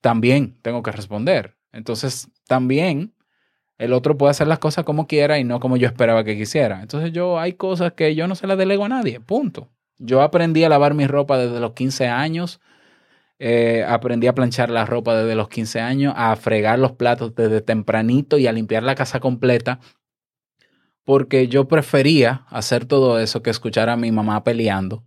también 0.00 0.58
tengo 0.62 0.82
que 0.82 0.92
responder. 0.92 1.56
Entonces, 1.72 2.28
también 2.46 3.14
el 3.78 3.92
otro 3.92 4.16
puede 4.16 4.30
hacer 4.30 4.46
las 4.46 4.58
cosas 4.58 4.84
como 4.84 5.06
quiera 5.06 5.38
y 5.38 5.44
no 5.44 5.58
como 5.58 5.76
yo 5.78 5.88
esperaba 5.88 6.22
que 6.22 6.36
quisiera. 6.36 6.82
Entonces, 6.82 7.12
yo 7.12 7.40
hay 7.40 7.54
cosas 7.54 7.94
que 7.94 8.14
yo 8.14 8.28
no 8.28 8.34
se 8.34 8.46
las 8.46 8.58
delego 8.58 8.84
a 8.84 8.90
nadie, 8.90 9.20
punto. 9.20 9.70
Yo 9.98 10.20
aprendí 10.20 10.62
a 10.64 10.68
lavar 10.68 10.92
mi 10.92 11.06
ropa 11.06 11.38
desde 11.38 11.60
los 11.60 11.72
15 11.72 12.08
años. 12.08 12.60
Eh, 13.46 13.84
aprendí 13.86 14.26
a 14.26 14.34
planchar 14.34 14.70
la 14.70 14.86
ropa 14.86 15.14
desde 15.14 15.34
los 15.34 15.50
15 15.50 15.78
años, 15.78 16.14
a 16.16 16.34
fregar 16.36 16.78
los 16.78 16.92
platos 16.92 17.34
desde 17.34 17.60
tempranito 17.60 18.38
y 18.38 18.46
a 18.46 18.52
limpiar 18.52 18.82
la 18.82 18.94
casa 18.94 19.20
completa 19.20 19.80
porque 21.04 21.48
yo 21.48 21.68
prefería 21.68 22.46
hacer 22.48 22.86
todo 22.86 23.18
eso 23.18 23.42
que 23.42 23.50
escuchar 23.50 23.90
a 23.90 23.96
mi 23.96 24.10
mamá 24.10 24.42
peleando, 24.44 25.04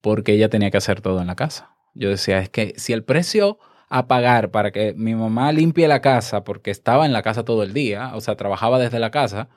porque 0.00 0.34
ella 0.34 0.48
tenía 0.48 0.70
que 0.70 0.76
hacer 0.76 1.00
todo 1.00 1.20
en 1.20 1.26
la 1.26 1.34
casa. 1.34 1.76
Yo 1.94 2.08
decía, 2.08 2.38
es 2.38 2.48
que 2.48 2.74
si 2.76 2.92
el 2.92 3.02
precio 3.02 3.58
a 3.88 4.06
pagar 4.06 4.52
para 4.52 4.70
que 4.70 4.94
mi 4.94 5.16
mamá 5.16 5.50
limpie 5.50 5.88
la 5.88 6.00
casa, 6.00 6.44
porque 6.44 6.70
estaba 6.70 7.04
en 7.04 7.12
la 7.12 7.22
casa 7.22 7.44
todo 7.44 7.64
el 7.64 7.72
día, 7.72 8.12
o 8.14 8.20
sea, 8.20 8.36
trabajaba 8.36 8.78
desde 8.78 9.00
la 9.00 9.10
casa, 9.10 9.48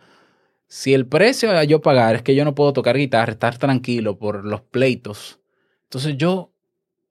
si 0.67 0.95
el 0.95 1.05
precio 1.05 1.51
a 1.51 1.63
yo 1.63 1.81
pagar 1.81 2.15
es 2.15 2.23
que 2.23 2.33
yo 2.35 2.45
no 2.45 2.55
puedo 2.55 2.73
tocar 2.73 2.97
guitarra, 2.97 3.33
estar 3.33 3.57
tranquilo 3.59 4.17
por 4.17 4.45
los 4.45 4.61
pleitos, 4.61 5.39
entonces 5.83 6.17
yo, 6.17 6.53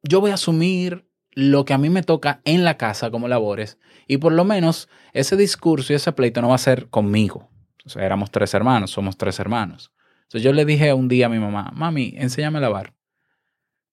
yo 0.02 0.20
voy 0.20 0.30
a 0.30 0.34
asumir 0.34 1.08
lo 1.32 1.64
que 1.64 1.74
a 1.74 1.78
mí 1.78 1.90
me 1.90 2.02
toca 2.02 2.40
en 2.44 2.64
la 2.64 2.76
casa 2.76 3.10
como 3.10 3.28
labores, 3.28 3.78
y 4.06 4.16
por 4.18 4.32
lo 4.32 4.44
menos 4.44 4.88
ese 5.12 5.36
discurso 5.36 5.92
y 5.92 5.96
ese 5.96 6.12
pleito 6.12 6.42
no 6.42 6.48
va 6.48 6.54
a 6.54 6.58
ser 6.58 6.88
conmigo. 6.88 7.50
O 7.84 7.88
sea, 7.88 8.04
éramos 8.04 8.30
tres 8.30 8.54
hermanos, 8.54 8.90
somos 8.90 9.16
tres 9.16 9.38
hermanos. 9.38 9.92
Entonces 10.22 10.42
yo 10.42 10.52
le 10.52 10.64
dije 10.64 10.92
un 10.92 11.08
día 11.08 11.26
a 11.26 11.28
mi 11.28 11.38
mamá, 11.38 11.70
mami, 11.74 12.14
enséñame 12.16 12.58
a 12.58 12.62
lavar 12.62 12.94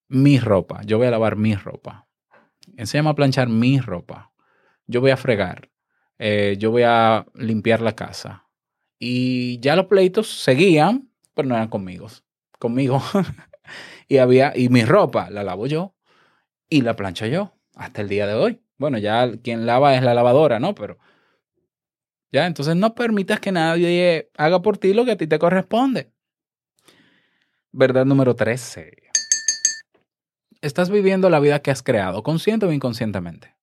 mi 0.08 0.38
ropa. 0.38 0.82
Yo 0.84 0.98
voy 0.98 1.06
a 1.06 1.10
lavar 1.10 1.36
mi 1.36 1.54
ropa. 1.54 2.06
Enséñame 2.76 3.10
a 3.10 3.14
planchar 3.14 3.48
mi 3.48 3.80
ropa. 3.80 4.32
Yo 4.86 5.00
voy 5.00 5.12
a 5.12 5.16
fregar. 5.16 5.70
Eh, 6.18 6.56
yo 6.58 6.70
voy 6.70 6.82
a 6.82 7.26
limpiar 7.34 7.80
la 7.80 7.94
casa. 7.94 8.48
Y 8.98 9.58
ya 9.60 9.76
los 9.76 9.86
pleitos 9.86 10.42
seguían, 10.42 11.10
pero 11.34 11.48
no 11.48 11.54
eran 11.54 11.68
conmigo. 11.68 12.08
Conmigo. 12.58 13.02
y 14.08 14.18
había, 14.18 14.52
y 14.54 14.68
mi 14.68 14.84
ropa 14.84 15.30
la 15.30 15.42
lavo 15.42 15.66
yo 15.66 15.95
y 16.68 16.82
la 16.82 16.96
plancho 16.96 17.26
yo 17.26 17.52
hasta 17.74 18.02
el 18.02 18.08
día 18.08 18.26
de 18.26 18.34
hoy. 18.34 18.62
Bueno, 18.78 18.98
ya 18.98 19.30
quien 19.42 19.66
lava 19.66 19.94
es 19.94 20.02
la 20.02 20.14
lavadora, 20.14 20.58
¿no? 20.60 20.74
Pero 20.74 20.98
ya, 22.32 22.46
entonces 22.46 22.76
no 22.76 22.94
permitas 22.94 23.40
que 23.40 23.52
nadie 23.52 24.30
haga 24.36 24.60
por 24.60 24.78
ti 24.78 24.92
lo 24.92 25.04
que 25.04 25.12
a 25.12 25.16
ti 25.16 25.26
te 25.26 25.38
corresponde. 25.38 26.12
Verdad 27.72 28.04
número 28.04 28.34
13. 28.34 28.96
Estás 30.60 30.90
viviendo 30.90 31.30
la 31.30 31.40
vida 31.40 31.60
que 31.60 31.70
has 31.70 31.82
creado, 31.82 32.22
consciente 32.22 32.66
o 32.66 32.72
inconscientemente. 32.72 33.54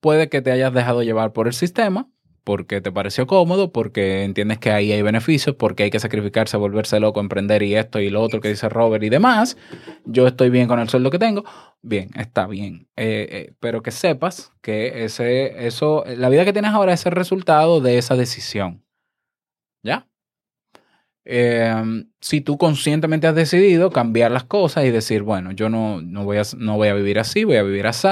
Puede 0.00 0.28
que 0.28 0.40
te 0.40 0.50
hayas 0.50 0.72
dejado 0.72 1.02
llevar 1.02 1.32
por 1.32 1.46
el 1.46 1.52
sistema, 1.52 2.10
porque 2.44 2.80
te 2.80 2.92
pareció 2.92 3.26
cómodo, 3.26 3.72
porque 3.72 4.24
entiendes 4.24 4.58
que 4.58 4.70
ahí 4.70 4.92
hay 4.92 5.02
beneficios, 5.02 5.56
porque 5.56 5.84
hay 5.84 5.90
que 5.90 6.00
sacrificarse, 6.00 6.56
volverse 6.56 7.00
loco, 7.00 7.20
emprender 7.20 7.62
y 7.62 7.74
esto 7.74 8.00
y 8.00 8.10
lo 8.10 8.22
otro 8.22 8.40
que 8.40 8.48
dice 8.48 8.68
Robert 8.68 9.04
y 9.04 9.08
demás. 9.08 9.56
Yo 10.04 10.26
estoy 10.26 10.50
bien 10.50 10.68
con 10.68 10.80
el 10.80 10.88
sueldo 10.88 11.10
que 11.10 11.18
tengo. 11.18 11.44
Bien, 11.82 12.10
está 12.16 12.46
bien. 12.46 12.88
Eh, 12.96 13.28
eh, 13.30 13.54
pero 13.60 13.82
que 13.82 13.90
sepas 13.90 14.52
que 14.62 15.04
ese, 15.04 15.66
eso, 15.66 16.04
la 16.06 16.28
vida 16.28 16.44
que 16.44 16.52
tienes 16.52 16.72
ahora 16.72 16.92
es 16.92 17.06
el 17.06 17.12
resultado 17.12 17.80
de 17.80 17.98
esa 17.98 18.16
decisión. 18.16 18.84
¿Ya? 19.82 20.06
Eh, 21.24 22.04
si 22.20 22.40
tú 22.40 22.58
conscientemente 22.58 23.26
has 23.26 23.34
decidido 23.34 23.90
cambiar 23.90 24.30
las 24.32 24.44
cosas 24.44 24.84
y 24.84 24.90
decir, 24.90 25.22
bueno, 25.22 25.52
yo 25.52 25.68
no, 25.68 26.00
no, 26.02 26.24
voy, 26.24 26.38
a, 26.38 26.42
no 26.56 26.76
voy 26.76 26.88
a 26.88 26.94
vivir 26.94 27.18
así, 27.18 27.44
voy 27.44 27.56
a 27.56 27.62
vivir 27.62 27.86
así, 27.86 28.08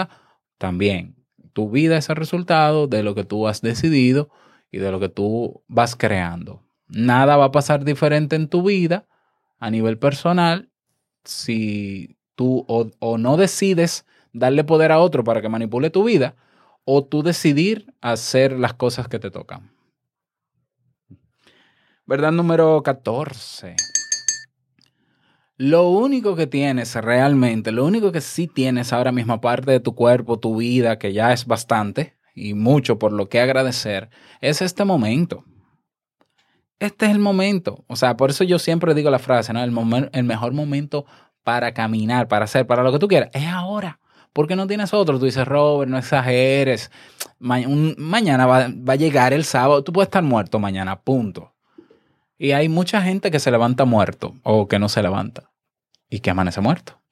también. 0.58 1.17
Tu 1.58 1.68
vida 1.68 1.96
es 1.96 2.08
el 2.08 2.14
resultado 2.14 2.86
de 2.86 3.02
lo 3.02 3.16
que 3.16 3.24
tú 3.24 3.48
has 3.48 3.62
decidido 3.62 4.30
y 4.70 4.78
de 4.78 4.92
lo 4.92 5.00
que 5.00 5.08
tú 5.08 5.64
vas 5.66 5.96
creando. 5.96 6.62
Nada 6.86 7.36
va 7.36 7.46
a 7.46 7.50
pasar 7.50 7.84
diferente 7.84 8.36
en 8.36 8.46
tu 8.46 8.62
vida 8.62 9.08
a 9.58 9.68
nivel 9.68 9.98
personal 9.98 10.70
si 11.24 12.16
tú 12.36 12.64
o, 12.68 12.92
o 13.00 13.18
no 13.18 13.36
decides 13.36 14.06
darle 14.32 14.62
poder 14.62 14.92
a 14.92 15.00
otro 15.00 15.24
para 15.24 15.42
que 15.42 15.48
manipule 15.48 15.90
tu 15.90 16.04
vida 16.04 16.36
o 16.84 17.04
tú 17.04 17.24
decidir 17.24 17.92
hacer 18.02 18.52
las 18.52 18.74
cosas 18.74 19.08
que 19.08 19.18
te 19.18 19.32
tocan. 19.32 19.72
Verdad 22.06 22.30
número 22.30 22.84
14. 22.84 23.74
Lo 25.58 25.88
único 25.88 26.36
que 26.36 26.46
tienes 26.46 26.94
realmente, 26.94 27.72
lo 27.72 27.84
único 27.84 28.12
que 28.12 28.20
sí 28.20 28.46
tienes 28.46 28.92
ahora 28.92 29.10
mismo, 29.10 29.32
aparte 29.32 29.72
de 29.72 29.80
tu 29.80 29.96
cuerpo, 29.96 30.38
tu 30.38 30.56
vida, 30.56 31.00
que 31.00 31.12
ya 31.12 31.32
es 31.32 31.46
bastante 31.46 32.16
y 32.32 32.54
mucho 32.54 33.00
por 33.00 33.12
lo 33.12 33.28
que 33.28 33.40
agradecer, 33.40 34.08
es 34.40 34.62
este 34.62 34.84
momento. 34.84 35.44
Este 36.78 37.06
es 37.06 37.10
el 37.10 37.18
momento. 37.18 37.84
O 37.88 37.96
sea, 37.96 38.16
por 38.16 38.30
eso 38.30 38.44
yo 38.44 38.60
siempre 38.60 38.94
digo 38.94 39.10
la 39.10 39.18
frase, 39.18 39.52
¿no? 39.52 39.60
El, 39.64 40.10
el 40.12 40.22
mejor 40.22 40.52
momento 40.52 41.06
para 41.42 41.74
caminar, 41.74 42.28
para 42.28 42.44
hacer, 42.44 42.64
para 42.64 42.84
lo 42.84 42.92
que 42.92 43.00
tú 43.00 43.08
quieras, 43.08 43.30
es 43.32 43.46
ahora. 43.46 43.98
Porque 44.32 44.54
no 44.54 44.68
tienes 44.68 44.94
otro. 44.94 45.18
Tú 45.18 45.24
dices, 45.24 45.48
Robert, 45.48 45.90
no 45.90 45.98
exageres. 45.98 46.92
Mañana 47.40 48.46
va, 48.46 48.68
va 48.68 48.92
a 48.92 48.96
llegar 48.96 49.32
el 49.32 49.42
sábado. 49.42 49.82
Tú 49.82 49.92
puedes 49.92 50.06
estar 50.06 50.22
muerto 50.22 50.60
mañana, 50.60 51.00
punto. 51.00 51.52
Y 52.38 52.52
hay 52.52 52.68
mucha 52.68 53.02
gente 53.02 53.30
que 53.30 53.40
se 53.40 53.50
levanta 53.50 53.84
muerto 53.84 54.36
o 54.44 54.68
que 54.68 54.78
no 54.78 54.88
se 54.88 55.02
levanta 55.02 55.50
y 56.08 56.20
que 56.20 56.30
amanece 56.30 56.60
muerto. 56.60 57.02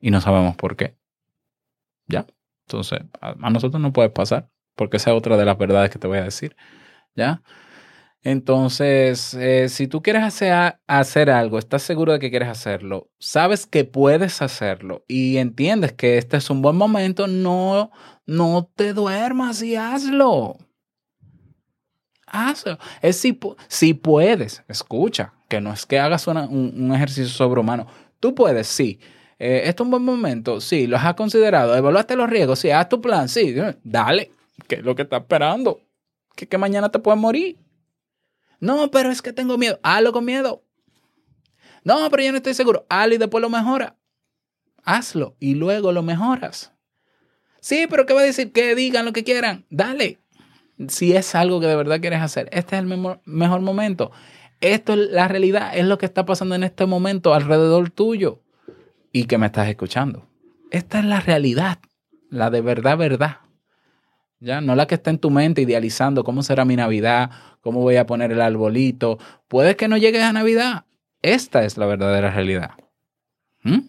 Y 0.00 0.10
no 0.10 0.20
sabemos 0.20 0.56
por 0.56 0.76
qué. 0.76 0.96
¿Ya? 2.08 2.26
Entonces, 2.66 3.00
a, 3.20 3.34
nosotros 3.50 3.80
no 3.80 3.92
puede 3.92 4.10
pasar 4.10 4.50
porque 4.74 4.98
esa 4.98 5.10
es 5.10 5.16
otra 5.16 5.36
de 5.36 5.44
las 5.44 5.56
verdades 5.56 5.90
que 5.90 5.98
te 5.98 6.08
voy 6.08 6.18
a 6.18 6.24
decir. 6.24 6.56
¿Ya? 7.14 7.42
Entonces, 8.22 9.34
eh, 9.34 9.68
si 9.68 9.86
tú 9.86 10.02
quieres 10.02 10.24
hacer, 10.24 10.80
hacer 10.88 11.30
algo, 11.30 11.60
estás 11.60 11.82
seguro 11.82 12.12
de 12.12 12.18
que 12.18 12.30
quieres 12.30 12.48
hacerlo, 12.48 13.08
sabes 13.20 13.66
que 13.66 13.84
puedes 13.84 14.42
hacerlo 14.42 15.04
y 15.06 15.36
entiendes 15.36 15.92
que 15.92 16.18
este 16.18 16.36
es 16.36 16.50
un 16.50 16.60
buen 16.60 16.74
momento, 16.74 17.28
no, 17.28 17.92
no 18.26 18.68
te 18.74 18.94
duermas 18.94 19.62
y 19.62 19.76
hazlo. 19.76 20.58
Hazlo. 22.26 22.78
Es 23.02 23.16
si, 23.16 23.38
si 23.68 23.94
puedes, 23.94 24.62
escucha, 24.68 25.32
que 25.48 25.60
no 25.60 25.72
es 25.72 25.86
que 25.86 25.98
hagas 25.98 26.26
una- 26.26 26.46
un, 26.46 26.72
un 26.76 26.94
ejercicio 26.94 27.28
sobrehumano. 27.28 27.86
Tú 28.20 28.34
puedes, 28.34 28.66
sí. 28.66 28.98
Eh, 29.38 29.62
¿Esto 29.66 29.82
es 29.82 29.86
un 29.86 29.90
buen 29.92 30.02
momento? 30.02 30.60
Sí. 30.60 30.86
¿Los 30.86 31.02
has 31.02 31.14
considerado? 31.14 31.76
¿Evaluaste 31.76 32.16
los 32.16 32.28
riesgos? 32.28 32.58
Sí. 32.58 32.70
¿Haz 32.70 32.88
tu 32.88 33.00
plan? 33.00 33.28
Sí. 33.28 33.54
Dale. 33.84 34.30
¿Qué 34.66 34.76
es 34.76 34.82
lo 34.82 34.94
que 34.94 35.02
estás 35.02 35.20
esperando? 35.20 35.80
Que, 36.34 36.46
que 36.48 36.58
mañana 36.58 36.90
te 36.90 36.98
puedes 36.98 37.20
morir. 37.20 37.56
No, 38.58 38.90
pero 38.90 39.10
es 39.10 39.20
que 39.22 39.32
tengo 39.32 39.56
miedo. 39.58 39.78
Hazlo 39.82 40.12
con 40.12 40.24
miedo. 40.24 40.62
No, 41.84 42.10
pero 42.10 42.22
yo 42.22 42.32
no 42.32 42.38
estoy 42.38 42.54
seguro. 42.54 42.86
Hazlo 42.88 43.14
y 43.14 43.18
después 43.18 43.42
lo 43.42 43.50
mejora. 43.50 43.94
Hazlo 44.82 45.36
y 45.38 45.54
luego 45.54 45.92
lo 45.92 46.02
mejoras. 46.02 46.72
Sí, 47.60 47.86
pero 47.90 48.06
¿qué 48.06 48.14
va 48.14 48.20
a 48.22 48.24
decir? 48.24 48.52
Que 48.52 48.74
digan 48.74 49.04
lo 49.04 49.12
que 49.12 49.24
quieran. 49.24 49.64
Dale 49.70 50.18
si 50.88 51.14
es 51.14 51.34
algo 51.34 51.60
que 51.60 51.66
de 51.66 51.76
verdad 51.76 52.00
quieres 52.00 52.20
hacer, 52.20 52.48
este 52.52 52.76
es 52.76 52.82
el 52.82 52.86
mejor, 52.86 53.60
momento. 53.60 54.12
Esto 54.60 54.94
es 54.94 55.10
la 55.10 55.28
realidad, 55.28 55.76
es 55.76 55.84
lo 55.84 55.98
que 55.98 56.06
está 56.06 56.24
pasando 56.24 56.54
en 56.54 56.64
este 56.64 56.86
momento 56.86 57.34
alrededor 57.34 57.90
tuyo 57.90 58.42
y 59.12 59.24
que 59.24 59.38
me 59.38 59.46
estás 59.46 59.68
escuchando. 59.68 60.26
Esta 60.70 60.98
es 60.98 61.04
la 61.04 61.20
realidad, 61.20 61.78
la 62.30 62.50
de 62.50 62.60
verdad, 62.60 62.96
verdad. 62.96 63.38
Ya, 64.40 64.60
no 64.60 64.74
la 64.74 64.86
que 64.86 64.96
está 64.96 65.10
en 65.10 65.18
tu 65.18 65.30
mente 65.30 65.62
idealizando 65.62 66.22
cómo 66.22 66.42
será 66.42 66.64
mi 66.64 66.76
Navidad, 66.76 67.30
cómo 67.62 67.80
voy 67.80 67.96
a 67.96 68.06
poner 68.06 68.32
el 68.32 68.40
arbolito. 68.40 69.18
Puede 69.48 69.76
que 69.76 69.88
no 69.88 69.96
llegues 69.96 70.22
a 70.22 70.32
Navidad. 70.32 70.84
Esta 71.22 71.64
es 71.64 71.78
la 71.78 71.86
verdadera 71.86 72.30
realidad. 72.30 72.72
¿Mm? 73.62 73.88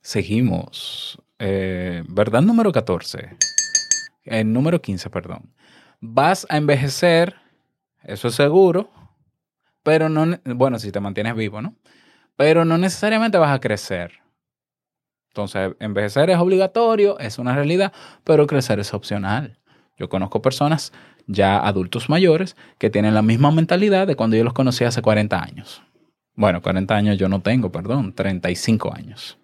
Seguimos. 0.00 1.18
Eh, 1.38 2.02
verdad 2.08 2.42
número 2.42 2.72
14 2.72 3.49
el 4.30 4.52
número 4.52 4.80
15, 4.80 5.10
perdón. 5.10 5.52
Vas 6.00 6.46
a 6.48 6.56
envejecer, 6.56 7.36
eso 8.02 8.28
es 8.28 8.34
seguro, 8.34 8.90
pero 9.82 10.08
no, 10.08 10.38
bueno, 10.44 10.78
si 10.78 10.92
te 10.92 11.00
mantienes 11.00 11.34
vivo, 11.34 11.60
¿no? 11.60 11.74
Pero 12.36 12.64
no 12.64 12.78
necesariamente 12.78 13.38
vas 13.38 13.54
a 13.54 13.60
crecer. 13.60 14.12
Entonces, 15.28 15.74
envejecer 15.78 16.30
es 16.30 16.38
obligatorio, 16.38 17.18
es 17.18 17.38
una 17.38 17.54
realidad, 17.54 17.92
pero 18.24 18.46
crecer 18.46 18.80
es 18.80 18.94
opcional. 18.94 19.58
Yo 19.96 20.08
conozco 20.08 20.40
personas 20.40 20.92
ya 21.26 21.58
adultos 21.58 22.08
mayores 22.08 22.56
que 22.78 22.90
tienen 22.90 23.14
la 23.14 23.22
misma 23.22 23.50
mentalidad 23.52 24.06
de 24.06 24.16
cuando 24.16 24.36
yo 24.36 24.44
los 24.44 24.54
conocí 24.54 24.84
hace 24.84 25.02
40 25.02 25.40
años. 25.40 25.82
Bueno, 26.34 26.62
40 26.62 26.96
años 26.96 27.18
yo 27.18 27.28
no 27.28 27.42
tengo, 27.42 27.70
perdón, 27.70 28.14
35 28.14 28.94
años. 28.94 29.38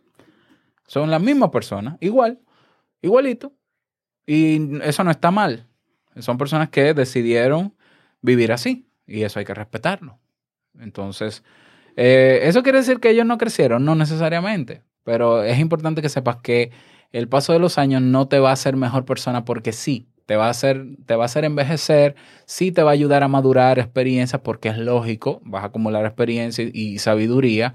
Son 0.86 1.10
las 1.10 1.20
mismas 1.20 1.50
personas, 1.50 1.96
igual, 2.00 2.40
igualito. 3.02 3.52
Y 4.26 4.80
eso 4.82 5.04
no 5.04 5.10
está 5.10 5.30
mal. 5.30 5.66
Son 6.18 6.38
personas 6.38 6.70
que 6.70 6.94
decidieron 6.94 7.74
vivir 8.22 8.52
así 8.52 8.88
y 9.06 9.22
eso 9.22 9.38
hay 9.38 9.44
que 9.44 9.54
respetarlo. 9.54 10.18
Entonces, 10.78 11.44
eh, 11.96 12.40
¿eso 12.42 12.62
quiere 12.62 12.78
decir 12.78 13.00
que 13.00 13.10
ellos 13.10 13.26
no 13.26 13.38
crecieron? 13.38 13.84
No 13.84 13.94
necesariamente, 13.94 14.82
pero 15.04 15.42
es 15.42 15.58
importante 15.58 16.02
que 16.02 16.08
sepas 16.08 16.36
que 16.36 16.70
el 17.12 17.28
paso 17.28 17.52
de 17.52 17.58
los 17.58 17.78
años 17.78 18.02
no 18.02 18.28
te 18.28 18.38
va 18.38 18.50
a 18.50 18.54
hacer 18.54 18.76
mejor 18.76 19.04
persona 19.04 19.44
porque 19.44 19.72
sí, 19.72 20.08
te 20.26 20.36
va 20.36 20.48
a 20.48 20.50
hacer, 20.50 20.84
te 21.06 21.14
va 21.14 21.24
a 21.24 21.26
hacer 21.26 21.44
envejecer, 21.44 22.16
sí 22.44 22.72
te 22.72 22.82
va 22.82 22.90
a 22.90 22.94
ayudar 22.94 23.22
a 23.22 23.28
madurar 23.28 23.78
experiencias 23.78 24.42
porque 24.42 24.68
es 24.68 24.76
lógico, 24.76 25.40
vas 25.44 25.62
a 25.62 25.66
acumular 25.66 26.04
experiencia 26.04 26.64
y, 26.64 26.70
y 26.74 26.98
sabiduría, 26.98 27.74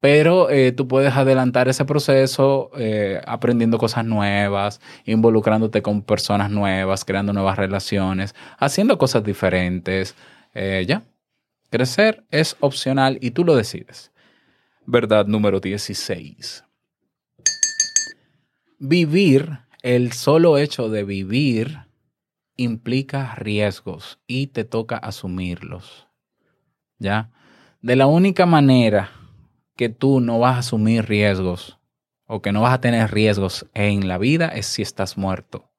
pero 0.00 0.48
eh, 0.48 0.72
tú 0.72 0.88
puedes 0.88 1.14
adelantar 1.14 1.68
ese 1.68 1.84
proceso 1.84 2.70
eh, 2.76 3.20
aprendiendo 3.26 3.76
cosas 3.76 4.04
nuevas, 4.06 4.80
involucrándote 5.04 5.82
con 5.82 6.02
personas 6.02 6.50
nuevas, 6.50 7.04
creando 7.04 7.34
nuevas 7.34 7.58
relaciones, 7.58 8.34
haciendo 8.58 8.96
cosas 8.96 9.22
diferentes. 9.22 10.16
Eh, 10.54 10.86
ya, 10.88 11.04
crecer 11.68 12.24
es 12.30 12.56
opcional 12.60 13.18
y 13.20 13.32
tú 13.32 13.44
lo 13.44 13.54
decides. 13.54 14.10
Verdad 14.86 15.26
número 15.26 15.60
16. 15.60 16.64
Vivir, 18.78 19.60
el 19.82 20.12
solo 20.12 20.56
hecho 20.56 20.88
de 20.88 21.04
vivir 21.04 21.80
implica 22.56 23.34
riesgos 23.34 24.18
y 24.26 24.46
te 24.48 24.64
toca 24.64 24.96
asumirlos. 24.96 26.08
¿Ya? 26.98 27.30
De 27.82 27.96
la 27.96 28.06
única 28.06 28.46
manera 28.46 29.19
que 29.80 29.88
tú 29.88 30.20
no 30.20 30.38
vas 30.38 30.56
a 30.56 30.58
asumir 30.58 31.06
riesgos 31.06 31.78
o 32.26 32.42
que 32.42 32.52
no 32.52 32.60
vas 32.60 32.74
a 32.74 32.82
tener 32.82 33.10
riesgos 33.10 33.64
en 33.72 34.08
la 34.08 34.18
vida 34.18 34.48
es 34.48 34.66
si 34.66 34.82
estás 34.82 35.16
muerto. 35.16 35.70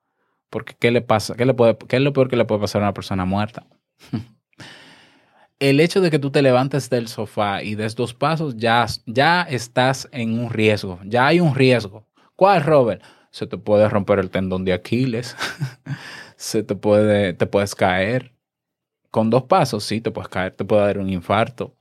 Porque 0.50 0.74
¿qué 0.74 0.90
le 0.90 1.04
pasa? 1.04 1.36
¿Qué, 1.36 1.46
le 1.46 1.54
puede, 1.54 1.78
qué 1.78 1.98
es 1.98 2.02
lo 2.02 2.12
peor 2.12 2.28
que 2.28 2.36
le 2.36 2.46
puede 2.46 2.62
pasar 2.62 2.82
a 2.82 2.86
una 2.86 2.96
persona 2.96 3.26
muerta? 3.26 3.68
El 5.60 5.80
hecho 5.80 6.02
de 6.02 6.10
que 6.10 6.18
tú 6.18 6.32
te 6.32 6.42
levantes 6.42 6.90
del 6.90 7.10
sofá 7.10 7.62
y 7.62 7.76
des 7.76 7.96
dos 7.96 8.16
pasos, 8.16 8.58
ya, 8.58 8.88
ya 9.06 9.44
estás 9.44 10.10
en 10.12 10.40
un 10.40 10.50
riesgo. 10.50 11.00
Ya 11.06 11.28
hay 11.28 11.40
un 11.40 11.54
riesgo. 11.54 12.08
¿Cuál, 12.36 12.64
Robert? 12.64 13.04
Se 13.30 13.46
te 13.46 13.60
puede 13.60 13.88
romper 13.88 14.18
el 14.18 14.32
tendón 14.32 14.66
de 14.66 14.74
Aquiles. 14.74 15.38
Se 16.38 16.64
te 16.64 16.74
puede, 16.74 17.34
te 17.34 17.46
puedes 17.46 17.76
caer. 17.76 18.34
Con 19.12 19.30
dos 19.30 19.44
pasos, 19.44 19.84
sí, 19.84 20.02
te 20.02 20.10
puedes 20.10 20.28
caer. 20.28 20.56
Te 20.56 20.66
puede 20.66 20.82
dar 20.82 20.98
un 20.98 21.12
infarto. 21.12 21.76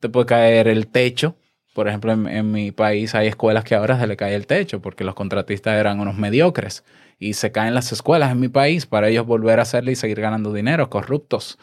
Te 0.00 0.08
puede 0.08 0.26
caer 0.26 0.66
el 0.66 0.88
techo. 0.88 1.36
Por 1.74 1.86
ejemplo, 1.86 2.12
en, 2.12 2.50
mi 2.50 2.72
país 2.72 3.14
hay 3.14 3.28
escuelas 3.28 3.64
que 3.64 3.74
ahora 3.74 3.98
se 3.98 4.06
le 4.06 4.16
cae 4.16 4.34
el 4.34 4.46
techo 4.46 4.80
porque 4.80 5.04
los 5.04 5.14
contratistas 5.14 5.78
eran 5.78 6.00
unos 6.00 6.16
mediocres 6.16 6.84
y 7.18 7.34
se 7.34 7.52
caen 7.52 7.74
las 7.74 7.92
escuelas 7.92 8.32
en 8.32 8.40
mi 8.40 8.48
país 8.48 8.86
para 8.86 9.08
ellos 9.08 9.26
volver 9.26 9.60
a 9.60 9.62
hacerle 9.62 9.92
y 9.92 9.96
seguir 9.96 10.20
ganando 10.20 10.52
dinero, 10.52 10.90
corruptos. 10.90 11.58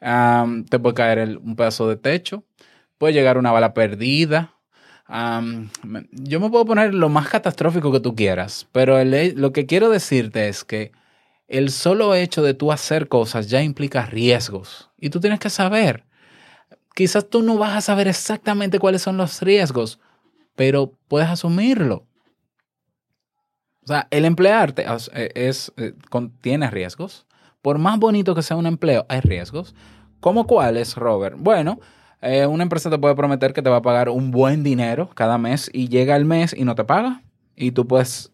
Te 0.00 0.78
puede 0.78 0.94
caer 0.94 1.38
un 1.38 1.56
pedazo 1.56 1.88
de 1.88 1.96
techo, 1.96 2.44
puede 2.98 3.14
llegar 3.14 3.38
una 3.38 3.50
bala 3.50 3.72
perdida. 3.72 4.52
Yo 5.08 6.40
me 6.40 6.50
puedo 6.50 6.66
poner 6.66 6.92
lo 6.92 7.08
más 7.08 7.28
catastrófico 7.28 7.90
que 7.90 8.00
tú 8.00 8.14
quieras, 8.14 8.68
pero 8.72 9.02
lo 9.02 9.52
que 9.52 9.64
quiero 9.64 9.88
decirte 9.88 10.48
es 10.48 10.64
que 10.64 10.92
el 11.46 11.70
solo 11.70 12.14
hecho 12.14 12.42
de 12.42 12.52
tú 12.52 12.70
hacer 12.70 13.08
cosas 13.08 13.48
ya 13.48 13.62
implica 13.62 14.04
riesgos 14.04 14.90
y 14.98 15.08
tú 15.08 15.20
tienes 15.20 15.40
que 15.40 15.48
saber 15.48 16.04
Quizás 16.98 17.30
tú 17.30 17.42
no 17.42 17.56
vas 17.58 17.76
a 17.76 17.80
saber 17.80 18.08
exactamente 18.08 18.80
cuáles 18.80 19.02
son 19.02 19.16
los 19.16 19.40
riesgos, 19.40 20.00
pero 20.56 20.94
puedes 21.06 21.28
asumirlo. 21.28 22.08
O 23.84 23.86
sea, 23.86 24.08
el 24.10 24.24
emplearte 24.24 24.84
es, 24.84 25.08
es, 25.14 25.72
tiene 26.40 26.68
riesgos. 26.68 27.24
Por 27.62 27.78
más 27.78 28.00
bonito 28.00 28.34
que 28.34 28.42
sea 28.42 28.56
un 28.56 28.66
empleo, 28.66 29.06
hay 29.08 29.20
riesgos. 29.20 29.76
¿Cómo 30.18 30.48
cuáles, 30.48 30.96
Robert? 30.96 31.36
Bueno, 31.38 31.78
eh, 32.20 32.46
una 32.46 32.64
empresa 32.64 32.90
te 32.90 32.98
puede 32.98 33.14
prometer 33.14 33.52
que 33.52 33.62
te 33.62 33.70
va 33.70 33.76
a 33.76 33.82
pagar 33.82 34.08
un 34.08 34.32
buen 34.32 34.64
dinero 34.64 35.08
cada 35.14 35.38
mes 35.38 35.70
y 35.72 35.86
llega 35.86 36.16
el 36.16 36.24
mes 36.24 36.52
y 36.52 36.64
no 36.64 36.74
te 36.74 36.82
paga. 36.82 37.22
Y 37.54 37.70
tú 37.70 37.86
puedes 37.86 38.32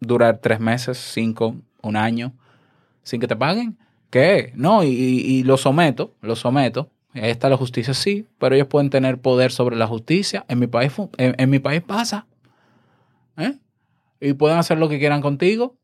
durar 0.00 0.38
tres 0.38 0.58
meses, 0.58 0.98
cinco, 0.98 1.54
un 1.82 1.94
año 1.94 2.32
sin 3.04 3.20
que 3.20 3.28
te 3.28 3.36
paguen. 3.36 3.78
¿Qué? 4.10 4.52
No, 4.56 4.82
y, 4.82 5.44
lo 5.44 5.56
someto, 5.56 6.16
lo 6.20 6.34
someto 6.34 6.90
está 7.16 7.48
la 7.48 7.56
justicia, 7.56 7.94
sí, 7.94 8.26
pero 8.38 8.54
ellos 8.54 8.68
pueden 8.68 8.90
tener 8.90 9.18
poder 9.18 9.52
sobre 9.52 9.76
la 9.76 9.86
justicia. 9.86 10.44
En 10.48 10.58
mi 10.58 10.66
país, 10.66 10.92
en, 11.16 11.50
mi 11.50 11.58
país 11.58 11.82
pasa. 11.82 12.26
¿Eh? 13.36 13.56
Y 14.20 14.32
pueden 14.34 14.58
hacer 14.58 14.78
lo 14.78 14.88
que 14.88 14.98
quieran 14.98 15.22
contigo. 15.22 15.76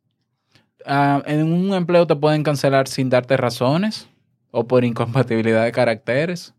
Uh, 0.86 1.22
en 1.26 1.52
un 1.52 1.74
empleo 1.74 2.06
te 2.06 2.16
pueden 2.16 2.42
cancelar 2.42 2.88
sin 2.88 3.08
darte 3.08 3.36
razones 3.36 4.08
o 4.50 4.66
por 4.66 4.84
incompatibilidad 4.84 5.64
de 5.64 5.72
caracteres. 5.72 6.54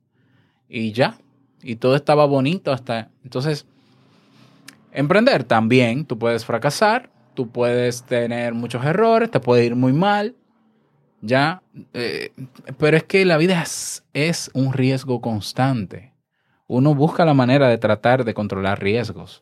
Y 0.67 0.91
ya. 0.91 1.17
Y 1.61 1.75
todo 1.75 1.95
estaba 1.95 2.25
bonito 2.25 2.71
hasta. 2.71 3.09
Entonces, 3.23 3.65
emprender 4.91 5.43
también. 5.43 6.05
Tú 6.05 6.17
puedes 6.17 6.45
fracasar, 6.45 7.09
tú 7.33 7.49
puedes 7.49 8.03
tener 8.03 8.53
muchos 8.53 8.85
errores, 8.85 9.31
te 9.31 9.39
puede 9.39 9.65
ir 9.65 9.75
muy 9.75 9.93
mal. 9.93 10.35
Ya, 11.25 11.63
eh, 11.93 12.33
pero 12.77 12.97
es 12.97 13.05
que 13.05 13.23
la 13.23 13.37
vida 13.37 13.61
es, 13.63 14.03
es, 14.11 14.51
un 14.53 14.73
riesgo 14.73 15.21
constante. 15.21 16.11
Uno 16.67 16.93
busca 16.95 17.23
la 17.23 17.33
manera 17.33 17.69
de 17.69 17.77
tratar 17.77 18.25
de 18.25 18.33
controlar 18.33 18.83
riesgos. 18.83 19.41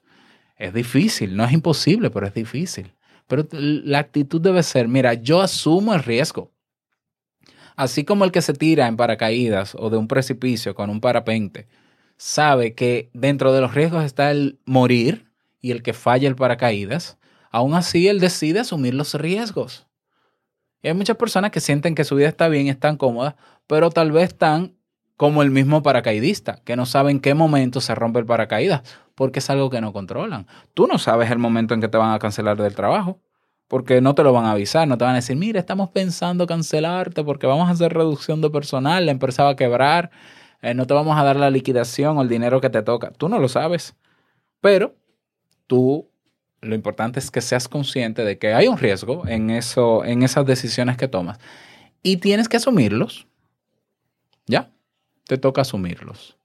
Es 0.57 0.75
difícil, 0.75 1.35
no 1.35 1.43
es 1.43 1.51
imposible, 1.53 2.11
pero 2.11 2.27
es 2.27 2.35
difícil. 2.35 2.93
Pero 3.25 3.47
la 3.51 3.97
actitud 3.97 4.39
debe 4.39 4.61
ser, 4.61 4.87
mira, 4.87 5.15
yo 5.15 5.41
asumo 5.41 5.95
el 5.95 6.03
riesgo. 6.03 6.51
Así 7.75 8.03
como 8.03 8.25
el 8.25 8.31
que 8.31 8.43
se 8.43 8.53
tira 8.53 8.85
en 8.85 8.95
paracaídas 8.95 9.73
o 9.73 9.89
de 9.89 9.97
un 9.97 10.07
precipicio 10.07 10.75
con 10.75 10.91
un 10.91 11.01
parapente, 11.01 11.67
sabe 12.15 12.75
que 12.75 13.09
dentro 13.13 13.53
de 13.53 13.61
los 13.61 13.73
riesgos 13.73 14.03
está 14.03 14.29
el 14.29 14.59
morir 14.65 15.31
y 15.61 15.71
el 15.71 15.81
que 15.81 15.93
falla 15.93 16.27
el 16.27 16.35
paracaídas, 16.35 17.17
aún 17.49 17.73
así 17.73 18.07
él 18.07 18.19
decide 18.19 18.59
asumir 18.59 18.93
los 18.93 19.15
riesgos. 19.15 19.87
Y 20.81 20.87
hay 20.87 20.93
muchas 20.93 21.17
personas 21.17 21.51
que 21.51 21.59
sienten 21.59 21.95
que 21.95 22.03
su 22.03 22.15
vida 22.15 22.27
está 22.27 22.47
bien, 22.47 22.67
están 22.67 22.97
cómodas, 22.97 23.35
pero 23.67 23.89
tal 23.89 24.11
vez 24.11 24.29
están 24.29 24.75
como 25.15 25.43
el 25.43 25.51
mismo 25.51 25.83
paracaidista, 25.83 26.61
que 26.65 26.75
no 26.75 26.87
saben 26.87 27.19
qué 27.19 27.35
momento 27.35 27.79
se 27.79 27.93
rompe 27.93 28.19
el 28.19 28.25
paracaídas, 28.25 28.81
porque 29.13 29.37
es 29.37 29.49
algo 29.51 29.69
que 29.69 29.79
no 29.79 29.93
controlan. 29.93 30.47
Tú 30.73 30.87
no 30.87 30.97
sabes 30.97 31.29
el 31.29 31.37
momento 31.37 31.75
en 31.75 31.81
que 31.81 31.87
te 31.87 31.97
van 31.97 32.11
a 32.11 32.17
cancelar 32.17 32.57
del 32.57 32.73
trabajo, 32.73 33.19
porque 33.67 34.01
no 34.01 34.15
te 34.15 34.23
lo 34.23 34.33
van 34.33 34.45
a 34.45 34.51
avisar, 34.51 34.87
no 34.87 34.97
te 34.97 35.05
van 35.05 35.13
a 35.13 35.17
decir, 35.17 35.37
mira, 35.37 35.59
estamos 35.59 35.89
pensando 35.91 36.47
cancelarte 36.47 37.23
porque 37.23 37.47
vamos 37.47 37.69
a 37.69 37.71
hacer 37.71 37.93
reducción 37.93 38.41
de 38.41 38.49
personal, 38.49 39.05
la 39.05 39.11
empresa 39.11 39.43
va 39.43 39.51
a 39.51 39.55
quebrar, 39.55 40.11
eh, 40.61 40.73
no 40.73 40.87
te 40.87 40.93
vamos 40.93 41.17
a 41.17 41.23
dar 41.23 41.35
la 41.35 41.49
liquidación 41.49 42.17
o 42.17 42.21
el 42.21 42.27
dinero 42.27 42.59
que 42.59 42.69
te 42.69 42.81
toca. 42.81 43.11
Tú 43.11 43.29
no 43.29 43.39
lo 43.39 43.47
sabes, 43.47 43.95
pero 44.59 44.95
tú 45.67 46.10
lo 46.61 46.75
importante 46.75 47.19
es 47.19 47.31
que 47.31 47.41
seas 47.41 47.67
consciente 47.67 48.23
de 48.23 48.37
que 48.37 48.53
hay 48.53 48.67
un 48.67 48.77
riesgo 48.77 49.27
en, 49.27 49.49
eso, 49.49 50.05
en 50.05 50.23
esas 50.23 50.45
decisiones 50.45 50.95
que 50.95 51.07
tomas 51.07 51.39
y 52.03 52.17
tienes 52.17 52.47
que 52.47 52.57
asumirlos. 52.57 53.27
¿Ya? 54.45 54.69
Te 55.25 55.37
toca 55.37 55.61
asumirlos. 55.61 56.37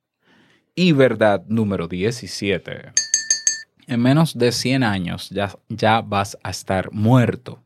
Y 0.75 0.93
verdad 0.93 1.45
número 1.49 1.89
17. 1.89 2.93
En 3.89 4.03
menos 4.03 4.37
de 4.37 4.53
100 4.53 4.83
años 4.83 5.31
ya, 5.31 5.55
ya 5.69 6.01
vas 6.01 6.39
a 6.43 6.51
estar 6.51 6.91
muerto. 6.93 7.63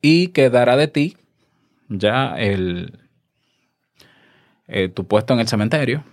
Y 0.00 0.28
quedará 0.28 0.76
de 0.76 0.88
ti 0.88 1.16
ya 1.88 2.38
el, 2.38 2.98
eh, 4.66 4.88
tu 4.88 5.06
puesto 5.06 5.34
en 5.34 5.40
el 5.40 5.48
cementerio, 5.48 6.04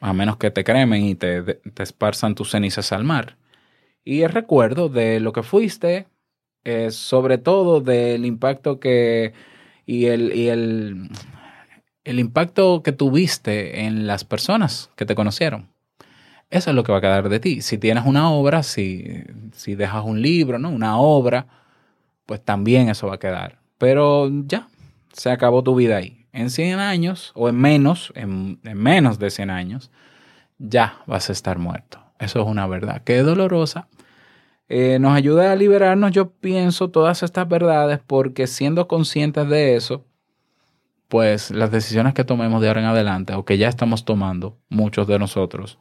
a 0.00 0.12
menos 0.12 0.36
que 0.36 0.50
te 0.50 0.64
cremen 0.64 1.04
y 1.04 1.14
te, 1.14 1.42
te 1.42 1.82
esparzan 1.82 2.34
tus 2.34 2.50
cenizas 2.50 2.92
al 2.92 3.04
mar 3.04 3.36
y 4.04 4.22
el 4.22 4.30
recuerdo 4.30 4.88
de 4.88 5.20
lo 5.20 5.32
que 5.32 5.42
fuiste, 5.42 6.06
sobre 6.90 7.38
todo 7.38 7.80
del 7.80 8.26
impacto 8.26 8.80
que 8.80 9.32
y 9.86 10.06
el, 10.06 10.32
y 10.34 10.48
el, 10.48 11.10
el 12.04 12.20
impacto 12.20 12.82
que 12.82 12.92
tuviste 12.92 13.86
en 13.86 14.06
las 14.06 14.24
personas 14.24 14.90
que 14.94 15.04
te 15.04 15.14
conocieron. 15.14 15.68
Eso 16.48 16.70
es 16.70 16.76
lo 16.76 16.84
que 16.84 16.92
va 16.92 16.98
a 16.98 17.00
quedar 17.00 17.28
de 17.28 17.40
ti. 17.40 17.60
Si 17.60 17.78
tienes 17.78 18.04
una 18.06 18.30
obra, 18.30 18.62
si, 18.62 19.24
si 19.52 19.74
dejas 19.74 20.04
un 20.04 20.22
libro, 20.22 20.58
¿no? 20.58 20.70
Una 20.70 20.98
obra, 20.98 21.46
pues 22.26 22.44
también 22.44 22.88
eso 22.88 23.06
va 23.06 23.14
a 23.14 23.18
quedar. 23.18 23.58
Pero 23.78 24.30
ya, 24.46 24.68
se 25.12 25.30
acabó 25.30 25.62
tu 25.62 25.74
vida 25.74 25.96
ahí. 25.96 26.26
En 26.32 26.50
100 26.50 26.78
años, 26.78 27.32
o 27.34 27.48
en 27.48 27.56
menos, 27.56 28.12
en, 28.14 28.60
en 28.62 28.78
menos 28.78 29.18
de 29.18 29.30
100 29.30 29.50
años, 29.50 29.90
ya 30.58 31.02
vas 31.06 31.28
a 31.30 31.32
estar 31.32 31.58
muerto. 31.58 32.00
Eso 32.20 32.42
es 32.42 32.46
una 32.46 32.66
verdad 32.66 33.02
que 33.02 33.18
es 33.18 33.24
dolorosa. 33.24 33.88
Eh, 34.68 34.98
nos 35.00 35.16
ayuda 35.16 35.50
a 35.50 35.56
liberarnos, 35.56 36.12
yo 36.12 36.30
pienso, 36.30 36.90
todas 36.90 37.24
estas 37.24 37.48
verdades 37.48 37.98
porque 38.06 38.46
siendo 38.46 38.86
conscientes 38.86 39.48
de 39.48 39.74
eso, 39.74 40.04
pues 41.08 41.50
las 41.50 41.72
decisiones 41.72 42.14
que 42.14 42.22
tomemos 42.22 42.62
de 42.62 42.68
ahora 42.68 42.82
en 42.82 42.86
adelante 42.86 43.34
o 43.34 43.44
que 43.44 43.58
ya 43.58 43.68
estamos 43.68 44.04
tomando, 44.04 44.58
muchos 44.68 45.08
de 45.08 45.18
nosotros, 45.18 45.78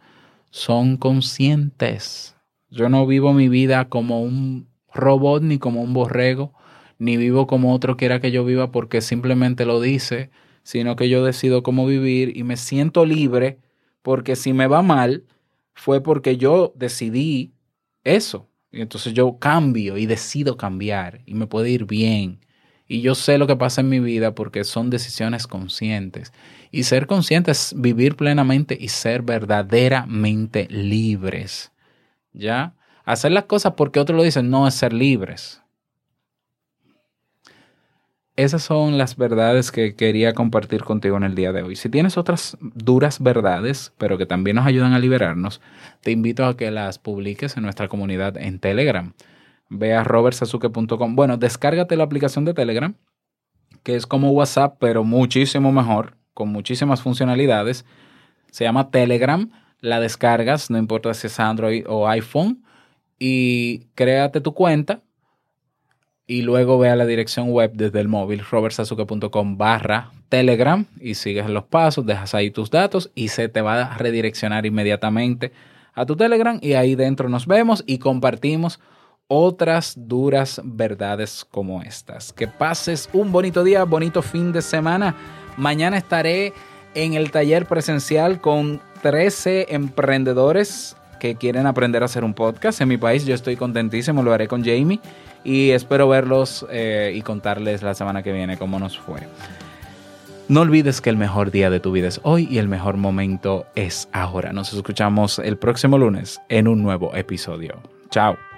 son 0.50 0.98
conscientes. 0.98 2.36
Yo 2.72 2.90
no 2.90 3.06
vivo 3.06 3.32
mi 3.34 3.48
vida 3.48 3.90
como 3.90 4.24
un 4.24 4.68
robot 4.92 5.44
ni 5.44 5.60
como 5.60 5.84
un 5.84 5.94
borrego, 5.94 6.54
ni 6.98 7.16
vivo 7.16 7.46
como 7.46 7.76
otro 7.76 7.96
quiera 7.96 8.20
que 8.20 8.32
yo 8.32 8.44
viva 8.44 8.72
porque 8.72 9.02
simplemente 9.02 9.66
lo 9.66 9.80
dice, 9.80 10.32
sino 10.64 10.96
que 10.96 11.10
yo 11.10 11.24
decido 11.24 11.62
cómo 11.62 11.86
vivir 11.86 12.36
y 12.36 12.44
me 12.44 12.58
siento 12.58 13.06
libre 13.06 13.60
porque 14.02 14.36
si 14.36 14.54
me 14.54 14.66
va 14.66 14.82
mal 14.82 15.26
fue 15.80 16.04
porque 16.04 16.36
yo 16.36 16.74
decidí 16.76 17.54
eso. 18.04 18.50
Y 18.70 18.82
entonces 18.82 19.14
yo 19.14 19.40
cambio 19.40 19.98
y 19.98 20.06
decido 20.06 20.58
cambiar 20.58 21.22
y 21.26 21.34
me 21.34 21.48
puede 21.48 21.70
ir 21.70 21.86
bien. 21.86 22.46
Y 22.86 23.02
yo 23.02 23.16
sé 23.16 23.38
lo 23.38 23.48
que 23.48 23.56
pasa 23.56 23.80
en 23.80 23.88
mi 23.88 24.00
vida 24.00 24.36
porque 24.36 24.66
son 24.66 24.90
decisiones 24.90 25.48
conscientes. 25.48 26.34
Y 26.70 26.84
ser 26.84 27.08
consciente 27.08 27.52
es 27.52 27.74
vivir 27.78 28.18
plenamente 28.18 28.78
y 28.80 28.90
ser 28.90 29.22
verdaderamente 29.22 30.68
libres. 30.70 31.72
¿Ya? 32.34 32.76
Hacer 33.06 33.32
las 33.32 33.46
cosas 33.46 33.74
porque 33.78 34.02
otros 34.02 34.18
lo 34.18 34.24
dicen 34.24 34.50
no 34.50 34.68
es 34.68 34.74
ser 34.74 34.92
libres. 34.92 35.62
Esas 38.40 38.64
son 38.64 38.98
las 38.98 39.18
verdades 39.18 39.70
que 39.70 39.98
quería 39.98 40.34
compartir 40.34 40.86
contigo 40.86 41.18
en 41.18 41.24
el 41.24 41.36
día 41.36 41.52
de 41.52 41.62
hoy. 41.62 41.76
Si 41.76 41.90
tienes 41.90 42.18
otras 42.18 42.58
duras 42.62 43.22
verdades, 43.22 43.92
pero 43.98 44.18
que 44.18 44.26
también 44.26 44.56
nos 44.56 44.66
ayudan 44.66 44.94
a 44.94 45.00
liberarnos, 45.00 45.60
te 46.00 46.12
invito 46.12 46.46
a 46.46 46.56
que 46.56 46.72
las 46.72 47.00
publiques 47.00 47.58
en 47.58 47.64
nuestra 47.64 47.90
comunidad 47.90 48.38
en 48.38 48.60
Telegram. 48.60 49.12
Ve 49.68 49.94
a. 49.94 50.06
Bueno, 51.10 51.36
descárgate 51.36 51.98
la 51.98 52.06
aplicación 52.06 52.46
de 52.46 52.54
Telegram, 52.54 52.96
que 53.84 53.98
es 53.98 54.08
como 54.08 54.32
WhatsApp, 54.32 54.78
pero 54.80 55.04
muchísimo 55.04 55.74
mejor, 55.74 56.16
con 56.34 56.48
muchísimas 56.48 57.02
funcionalidades. 57.02 57.84
Se 58.52 58.64
llama 58.64 58.90
Telegram. 58.90 59.52
La 59.82 60.00
descargas, 60.00 60.70
no 60.70 60.78
importa 60.78 61.14
si 61.14 61.28
es 61.28 61.38
Android 61.42 61.84
o 61.90 62.08
iPhone, 62.08 62.64
y 63.20 63.80
créate 63.96 64.40
tu 64.40 64.54
cuenta 64.54 65.02
y 66.30 66.44
luego 66.44 66.78
ve 66.78 66.90
a 66.92 66.96
la 66.96 67.08
dirección 67.08 67.50
web 67.50 67.72
desde 67.74 68.00
el 68.00 68.08
móvil 68.08 68.46
robertsazuke.com 68.46 69.58
barra 69.58 70.12
telegram 70.30 70.86
y 71.02 71.16
sigues 71.16 71.50
los 71.50 71.64
pasos, 71.64 72.06
dejas 72.06 72.36
ahí 72.36 72.52
tus 72.52 72.70
datos 72.70 73.10
y 73.16 73.30
se 73.30 73.50
te 73.50 73.62
va 73.62 73.82
a 73.82 73.98
redireccionar 73.98 74.68
inmediatamente 74.68 75.52
a 75.96 76.06
tu 76.06 76.16
telegram 76.16 76.60
y 76.62 76.74
ahí 76.74 76.94
dentro 76.94 77.30
nos 77.30 77.48
vemos 77.48 77.84
y 77.88 77.98
compartimos 77.98 78.80
otras 79.28 79.96
duras 79.98 80.62
verdades 80.64 81.48
como 81.50 81.82
estas. 81.82 82.32
Que 82.32 82.48
pases 82.48 83.10
un 83.12 83.32
bonito 83.32 83.64
día, 83.64 83.84
bonito 83.84 84.22
fin 84.22 84.52
de 84.52 84.62
semana. 84.62 85.16
Mañana 85.58 85.98
estaré 85.98 86.54
en 86.94 87.16
el 87.16 87.32
taller 87.32 87.66
presencial 87.66 88.40
con 88.40 88.82
13 89.02 89.66
emprendedores 89.70 90.96
que 91.20 91.36
quieren 91.36 91.66
aprender 91.66 92.04
a 92.04 92.06
hacer 92.06 92.24
un 92.24 92.36
podcast 92.36 92.82
en 92.82 92.88
mi 92.88 92.98
país. 92.98 93.26
Yo 93.26 93.34
estoy 93.34 93.56
contentísimo, 93.56 94.22
lo 94.22 94.32
haré 94.32 94.48
con 94.48 94.64
Jamie 94.64 95.00
y 95.44 95.72
espero 95.72 96.08
verlos 96.08 96.66
eh, 96.72 97.14
y 97.16 97.22
contarles 97.22 97.82
la 97.82 97.94
semana 97.94 98.24
que 98.24 98.32
viene 98.32 98.58
cómo 98.58 98.80
nos 98.80 98.98
fue. 98.98 99.22
No 100.48 100.62
olvides 100.62 101.00
que 101.00 101.12
el 101.12 101.18
mejor 101.18 101.52
día 101.52 101.70
de 101.70 101.80
tu 101.80 101.92
vida 101.92 102.08
es 102.08 102.20
hoy 102.24 102.48
y 102.50 102.58
el 102.58 102.68
mejor 102.68 102.98
momento 102.98 103.68
es 103.76 104.10
ahora. 104.12 104.52
Nos 104.52 104.74
escuchamos 104.74 105.38
el 105.38 105.58
próximo 105.58 106.00
lunes 106.00 106.42
en 106.50 106.68
un 106.68 106.82
nuevo 106.82 107.16
episodio. 107.16 107.80
Chao. 108.10 108.49